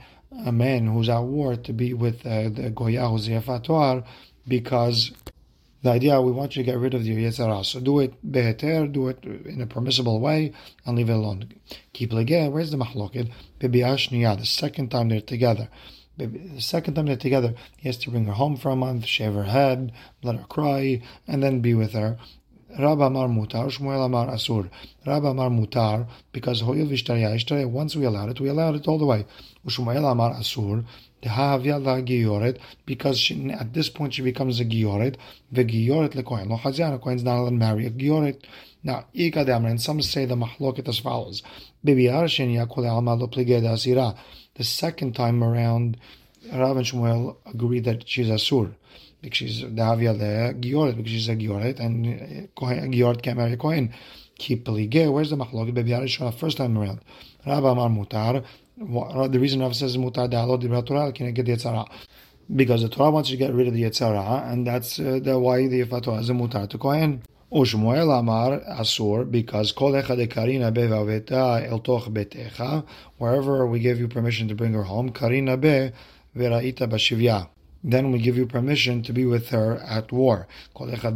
a 0.45 0.51
man 0.51 0.87
who's 0.87 1.09
at 1.09 1.19
war 1.19 1.55
to 1.55 1.73
be 1.73 1.93
with 1.93 2.25
uh, 2.25 2.49
the 2.49 2.69
Goya 2.69 3.07
who's 3.07 3.27
Yefatuar 3.27 4.03
because 4.47 5.11
the 5.83 5.91
idea 5.91 6.21
we 6.21 6.31
want 6.31 6.55
you 6.55 6.63
to 6.63 6.71
get 6.71 6.77
rid 6.77 6.93
of 6.93 7.05
your 7.05 7.17
Yetzirah. 7.17 7.65
So 7.65 7.79
do 7.79 7.99
it 7.99 8.13
beheter, 8.29 8.87
do 8.87 9.07
it 9.07 9.23
in 9.23 9.61
a 9.61 9.67
permissible 9.67 10.19
way, 10.19 10.53
and 10.85 10.97
leave 10.97 11.09
it 11.09 11.13
alone. 11.13 11.53
Keep 11.93 12.11
legeh, 12.11 12.51
where's 12.51 12.71
the 12.71 12.77
mahloket? 12.77 13.31
The 13.59 14.45
second 14.45 14.89
time 14.89 15.09
they're 15.09 15.21
together. 15.21 15.69
The 16.17 16.59
second 16.59 16.95
time 16.95 17.05
they're 17.05 17.15
together, 17.15 17.53
he 17.77 17.89
has 17.89 17.97
to 17.99 18.09
bring 18.11 18.25
her 18.25 18.33
home 18.33 18.57
for 18.57 18.69
a 18.69 18.75
month, 18.75 19.05
shave 19.05 19.33
her 19.33 19.43
head, 19.43 19.91
let 20.23 20.35
her 20.35 20.45
cry, 20.45 21.01
and 21.27 21.43
then 21.43 21.61
be 21.61 21.73
with 21.73 21.93
her. 21.93 22.17
Rabba 22.77 23.05
Amar 23.05 23.27
Mutar, 23.27 23.71
Shmuel 23.71 24.05
Amar 24.05 24.27
Asur. 24.27 24.69
Rabba 25.05 25.27
Amar 25.27 25.49
Mutar, 25.49 26.07
because 26.31 26.61
Hoyil 26.61 26.89
Vishtarya 26.89 27.33
Ishtarya, 27.35 27.69
once 27.69 27.95
we 27.95 28.05
allowed 28.05 28.29
it, 28.29 28.39
we 28.39 28.49
allowed 28.49 28.75
it 28.75 28.87
all 28.87 28.97
the 28.97 29.05
way. 29.05 29.25
Shmuel 29.67 30.11
Amar 30.11 30.33
Asur, 30.33 30.85
because 32.85 33.19
she, 33.19 33.49
at 33.49 33.73
this 33.73 33.89
point 33.89 34.13
she 34.13 34.21
becomes 34.21 34.59
a 34.59 34.65
gioret. 34.65 35.15
The 35.51 35.65
gioret 35.65 36.13
lekohen 36.13 36.47
lo 36.47 36.57
chazyan. 36.57 36.93
A 36.93 36.99
kohen's 36.99 37.23
not 37.23 37.39
allowed 37.39 37.49
to 37.49 37.55
marry 37.55 37.87
a 37.87 37.89
gioret. 37.89 38.43
Now, 38.83 39.05
and 39.15 39.81
some 39.81 40.01
say 40.03 40.25
the 40.25 40.35
mahloket 40.35 40.87
as 40.87 40.99
follows. 40.99 41.41
The 44.57 44.63
second 44.63 45.15
time 45.15 45.43
around, 45.43 45.97
Rav 46.51 46.77
and 46.77 46.85
Shmuel 46.85 47.37
agree 47.45 47.79
that 47.81 48.09
she's 48.09 48.27
asur. 48.27 48.73
Because 49.21 49.37
she's 49.37 49.61
the 49.61 49.67
Havia 49.67 50.17
the 50.17 50.59
Gioret, 50.59 50.95
because 50.95 51.11
she's 51.11 51.29
a 51.29 51.35
Gioret, 51.35 51.79
and 51.79 52.49
Kohen, 52.55 52.91
Gioret 52.91 53.21
can't 53.21 53.37
marry 53.37 53.53
a 53.53 53.57
Kohen. 53.57 53.93
Keep 54.37 54.65
Pelige, 54.65 55.11
where's 55.11 55.31
the 55.31 55.37
Mahloket? 55.37 55.73
Baby 55.73 55.91
Arishon, 55.91 56.33
first 56.33 56.57
time 56.57 56.77
around. 56.77 57.01
Rav 57.45 57.63
Amar 57.63 57.89
Mutar, 57.89 58.43
the 58.77 59.39
reason 59.39 59.61
Rav 59.61 59.75
says 59.75 59.97
Mutar 59.97 60.29
Da'alot 60.31 60.61
Dibra 60.61 60.85
Torah, 60.85 61.11
can 61.11 61.27
I 61.27 61.31
get 61.31 61.45
the 61.45 61.53
Yetzara? 61.53 61.87
Because 62.55 62.81
the 62.83 62.89
Torah 62.89 63.11
wants 63.11 63.29
you 63.29 63.37
to 63.37 63.43
get 63.43 63.53
rid 63.53 63.67
of 63.67 63.73
the 63.73 63.83
Yetzara, 63.83 64.51
and 64.51 64.65
that's 64.65 64.99
uh, 64.99 65.19
the 65.21 65.37
why 65.37 65.67
the 65.67 65.83
Fatwa 65.85 66.19
is 66.19 66.29
a 66.29 66.33
Mutar 66.33 66.69
to 66.69 66.77
Kohen. 66.77 67.23
ושמואל 67.62 68.10
אמר 68.10 68.58
אסור, 68.64 69.18
because 69.30 69.72
כל 69.74 70.00
אחד 70.00 70.24
קרינה 70.24 70.70
בה 70.70 70.90
והבאתה 70.90 71.58
אל 71.58 71.78
תוך 71.78 72.08
ביתך, 72.12 72.64
wherever 73.20 73.66
we 73.66 73.78
give 73.78 73.98
you 74.00 74.08
permission 74.08 74.48
to 74.48 74.54
bring 74.54 74.72
her 74.72 74.84
home, 74.88 75.10
קרינה 75.12 75.56
בה 75.56 75.88
וראית 76.36 76.82
בשביה. 76.82 77.42
Then 77.84 78.12
we 78.12 78.20
give 78.20 78.36
you 78.36 78.46
permission 78.46 79.02
to 79.02 79.12
be 79.12 79.24
with 79.24 79.48
her 79.48 79.78
at 79.78 80.12
war. 80.12 80.46
Wherever 80.74 81.10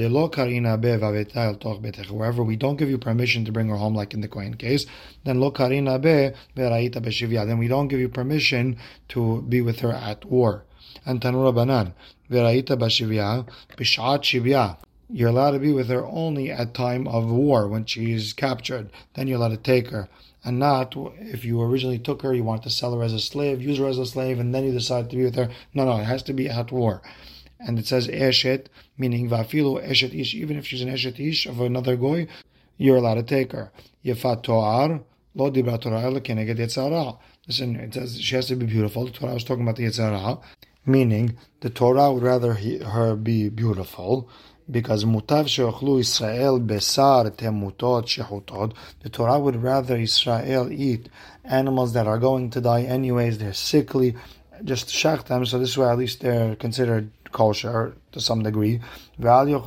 we 2.42 2.56
don't 2.56 2.76
give 2.76 2.90
you 2.90 2.98
permission 2.98 3.44
to 3.44 3.52
bring 3.52 3.68
her 3.68 3.76
home, 3.76 3.94
like 3.94 4.12
in 4.14 4.20
the 4.20 4.26
Kohen 4.26 4.54
case, 4.54 4.84
then 5.22 5.38
lo 5.38 5.52
karina 5.52 6.00
be 6.00 6.32
Then 6.56 7.58
we 7.58 7.68
don't 7.68 7.86
give 7.86 8.00
you 8.00 8.08
permission 8.08 8.78
to 9.10 9.42
be 9.42 9.60
with 9.60 9.78
her 9.78 9.92
at 9.92 10.24
war. 10.24 10.64
And 11.04 11.20
tanura 11.20 11.54
banan 11.54 11.94
v'raita 12.28 12.76
b'shivya 12.76 13.46
b'shat 13.76 14.22
shivya 14.22 14.76
you're 15.11 15.29
allowed 15.29 15.51
to 15.51 15.59
be 15.59 15.73
with 15.73 15.89
her 15.89 16.05
only 16.05 16.51
at 16.51 16.73
time 16.73 17.07
of 17.07 17.29
war 17.29 17.67
when 17.67 17.85
she's 17.85 18.33
captured. 18.33 18.89
Then 19.13 19.27
you're 19.27 19.37
allowed 19.37 19.49
to 19.49 19.57
take 19.57 19.89
her, 19.89 20.07
and 20.43 20.57
not 20.57 20.95
if 21.19 21.43
you 21.43 21.61
originally 21.61 21.99
took 21.99 22.21
her, 22.21 22.33
you 22.33 22.43
want 22.43 22.63
to 22.63 22.69
sell 22.69 22.95
her 22.95 23.03
as 23.03 23.13
a 23.13 23.19
slave, 23.19 23.61
use 23.61 23.77
her 23.77 23.87
as 23.87 23.97
a 23.97 24.05
slave, 24.05 24.39
and 24.39 24.55
then 24.55 24.63
you 24.63 24.71
decide 24.71 25.09
to 25.09 25.15
be 25.17 25.23
with 25.23 25.35
her. 25.35 25.49
No, 25.73 25.85
no, 25.85 25.97
it 25.97 26.05
has 26.05 26.23
to 26.23 26.33
be 26.33 26.49
at 26.49 26.71
war. 26.71 27.01
And 27.59 27.77
it 27.77 27.85
says 27.85 28.07
eshet, 28.07 28.67
meaning 28.97 29.29
vafilu 29.29 29.85
eshet 29.85 30.19
ish. 30.19 30.33
Even 30.33 30.57
if 30.57 30.65
she's 30.65 30.81
an 30.81 30.89
eshet 30.89 31.19
ish 31.19 31.45
of 31.45 31.59
another 31.59 31.95
goy, 31.95 32.27
you're 32.77 32.97
allowed 32.97 33.15
to 33.15 33.23
take 33.23 33.51
her. 33.51 33.71
Yefat 34.03 34.43
toar 34.43 35.03
lo 35.35 35.51
dibra 35.51 35.79
Torah 35.79 36.01
keneged 36.21 36.57
yetzara. 36.57 37.19
Listen, 37.47 37.75
it 37.75 37.93
says 37.93 38.19
she 38.19 38.35
has 38.35 38.47
to 38.47 38.55
be 38.55 38.65
beautiful. 38.65 39.05
The 39.05 39.11
Torah 39.11 39.33
was 39.33 39.43
talking 39.43 39.63
about 39.63 39.75
the 39.75 39.85
yetzara, 39.85 40.41
meaning 40.85 41.37
the 41.59 41.69
Torah 41.69 42.11
would 42.11 42.23
rather 42.23 42.55
he, 42.55 42.79
her 42.79 43.15
be 43.15 43.49
beautiful 43.49 44.27
because 44.71 45.03
mutav 45.05 45.47
she'ochlu 45.47 45.99
Israel 45.99 46.59
besar 46.59 47.29
temutot 47.31 48.05
shehutot. 48.05 48.73
The 49.01 49.09
Torah 49.09 49.39
would 49.39 49.57
rather 49.61 49.97
Israel 49.97 50.71
eat 50.71 51.09
animals 51.43 51.93
that 51.93 52.07
are 52.07 52.17
going 52.17 52.49
to 52.51 52.61
die 52.61 52.83
anyways. 52.83 53.37
They're 53.37 53.53
sickly, 53.53 54.15
just 54.63 54.87
shach 54.87 55.25
them. 55.25 55.45
So 55.45 55.59
this 55.59 55.77
way, 55.77 55.89
at 55.89 55.97
least 55.97 56.21
they're 56.21 56.55
considered 56.55 57.11
kosher 57.31 57.95
to 58.11 58.19
some 58.21 58.43
degree. 58.43 58.79
And 59.17 59.49
the 59.49 59.57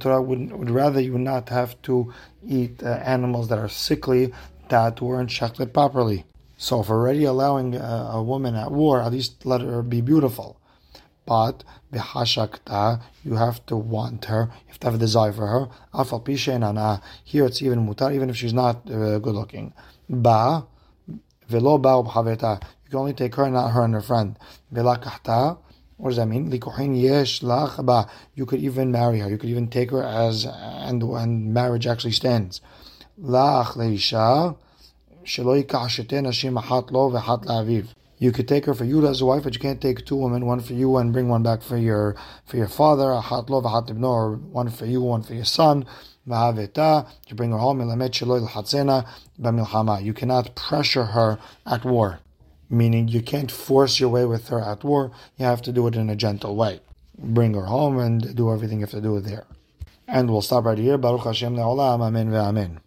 Torah 0.00 0.22
would, 0.22 0.52
would 0.52 0.70
rather 0.70 1.00
you 1.00 1.18
not 1.18 1.48
have 1.48 1.80
to 1.82 2.12
eat 2.46 2.82
uh, 2.82 2.88
animals 2.88 3.48
that 3.48 3.58
are 3.58 3.68
sickly 3.68 4.32
that 4.68 5.00
weren't 5.00 5.30
shachted 5.30 5.74
properly. 5.74 6.24
So 6.56 6.80
if 6.80 6.90
already 6.90 7.24
allowing 7.24 7.74
a, 7.74 8.10
a 8.12 8.22
woman 8.22 8.54
at 8.54 8.70
war, 8.70 9.02
at 9.02 9.12
least 9.12 9.44
let 9.44 9.60
her 9.60 9.82
be 9.82 10.00
beautiful 10.00 10.56
but 11.25 11.63
b'hashakta, 11.93 13.01
you 13.23 13.35
have 13.35 13.65
to 13.65 13.75
want 13.75 14.25
her, 14.25 14.49
you 14.65 14.69
have 14.69 14.79
to 14.79 14.87
have 14.87 14.95
a 14.95 14.97
desire 14.97 15.33
for 15.33 15.47
her. 15.47 15.67
Afal 15.93 16.23
pishenana, 16.23 17.01
here 17.23 17.45
it's 17.45 17.61
even 17.61 17.85
mutar, 17.85 18.13
even 18.13 18.29
if 18.29 18.37
she's 18.37 18.53
not 18.53 18.89
uh, 18.89 19.19
good 19.19 19.35
looking. 19.35 19.73
Ba, 20.09 20.65
velo 21.47 21.77
ba 21.77 22.01
b'haveta, 22.03 22.61
you 22.83 22.89
can 22.89 22.99
only 22.99 23.13
take 23.13 23.35
her, 23.35 23.49
not 23.49 23.71
her 23.71 23.83
and 23.83 23.93
her 23.93 24.01
friend. 24.01 24.39
V'lakahta, 24.73 25.57
what 25.97 26.09
does 26.09 26.17
that 26.17 26.27
mean? 26.27 26.49
Likuhin 26.49 26.99
yesh 26.99 27.41
lach 27.41 27.85
ba, 27.85 28.09
you 28.35 28.45
could 28.45 28.59
even 28.59 28.91
marry 28.91 29.19
her, 29.19 29.29
you 29.29 29.37
could 29.37 29.49
even 29.49 29.67
take 29.67 29.91
her 29.91 30.03
as, 30.03 30.45
and, 30.45 31.03
and 31.03 31.53
marriage 31.53 31.87
actually 31.87 32.11
stands. 32.11 32.61
Lach 33.19 33.73
leisha, 33.73 34.55
שלא 35.27 35.57
ייקח 35.57 35.87
שתי 35.87 36.21
נשים 36.21 36.57
אחת 36.57 36.91
לו 36.91 37.09
ואחת 37.13 37.45
לאביו. 37.45 37.83
you 38.22 38.30
could 38.30 38.46
take 38.46 38.66
her 38.66 38.74
for 38.74 38.84
you 38.84 39.04
as 39.04 39.20
a 39.20 39.26
wife, 39.26 39.42
but 39.42 39.54
you 39.54 39.58
can't 39.58 39.80
take 39.80 40.06
two 40.06 40.14
women, 40.14 40.46
one 40.46 40.60
for 40.60 40.74
you 40.74 40.96
and 40.96 41.12
bring 41.12 41.28
one 41.28 41.42
back 41.42 41.60
for 41.60 41.76
your 41.76 42.14
for 42.46 42.56
your 42.56 42.68
father, 42.68 43.10
a 43.10 43.20
hat 43.20 43.50
lov, 43.50 43.64
a 43.64 43.70
hat 43.70 43.90
or 43.90 44.36
one 44.36 44.70
for 44.70 44.86
you, 44.86 45.00
one 45.00 45.24
for 45.24 45.34
your 45.34 45.44
son. 45.44 45.84
You 46.24 47.34
bring 47.34 47.50
her 47.50 47.58
home. 47.58 47.80
You 47.80 47.88
cannot 50.14 50.54
pressure 50.54 51.06
her 51.06 51.40
at 51.66 51.84
war, 51.84 52.20
meaning 52.70 53.08
you 53.08 53.22
can't 53.22 53.50
force 53.50 53.98
your 53.98 54.10
way 54.10 54.24
with 54.24 54.46
her 54.50 54.60
at 54.60 54.84
war. 54.84 55.10
You 55.36 55.46
have 55.46 55.62
to 55.62 55.72
do 55.72 55.88
it 55.88 55.96
in 55.96 56.08
a 56.08 56.14
gentle 56.14 56.54
way. 56.54 56.78
Bring 57.18 57.54
her 57.54 57.66
home 57.66 57.98
and 57.98 58.36
do 58.36 58.52
everything 58.52 58.78
you 58.78 58.84
have 58.84 58.92
to 58.92 59.00
do 59.00 59.18
there. 59.18 59.46
And 60.06 60.30
we'll 60.30 60.42
stop 60.42 60.64
right 60.64 60.78
here. 60.78 60.96
Baruch 60.96 61.24
Hashem 61.24 61.56
le'olam. 61.56 62.06
Amen. 62.06 62.82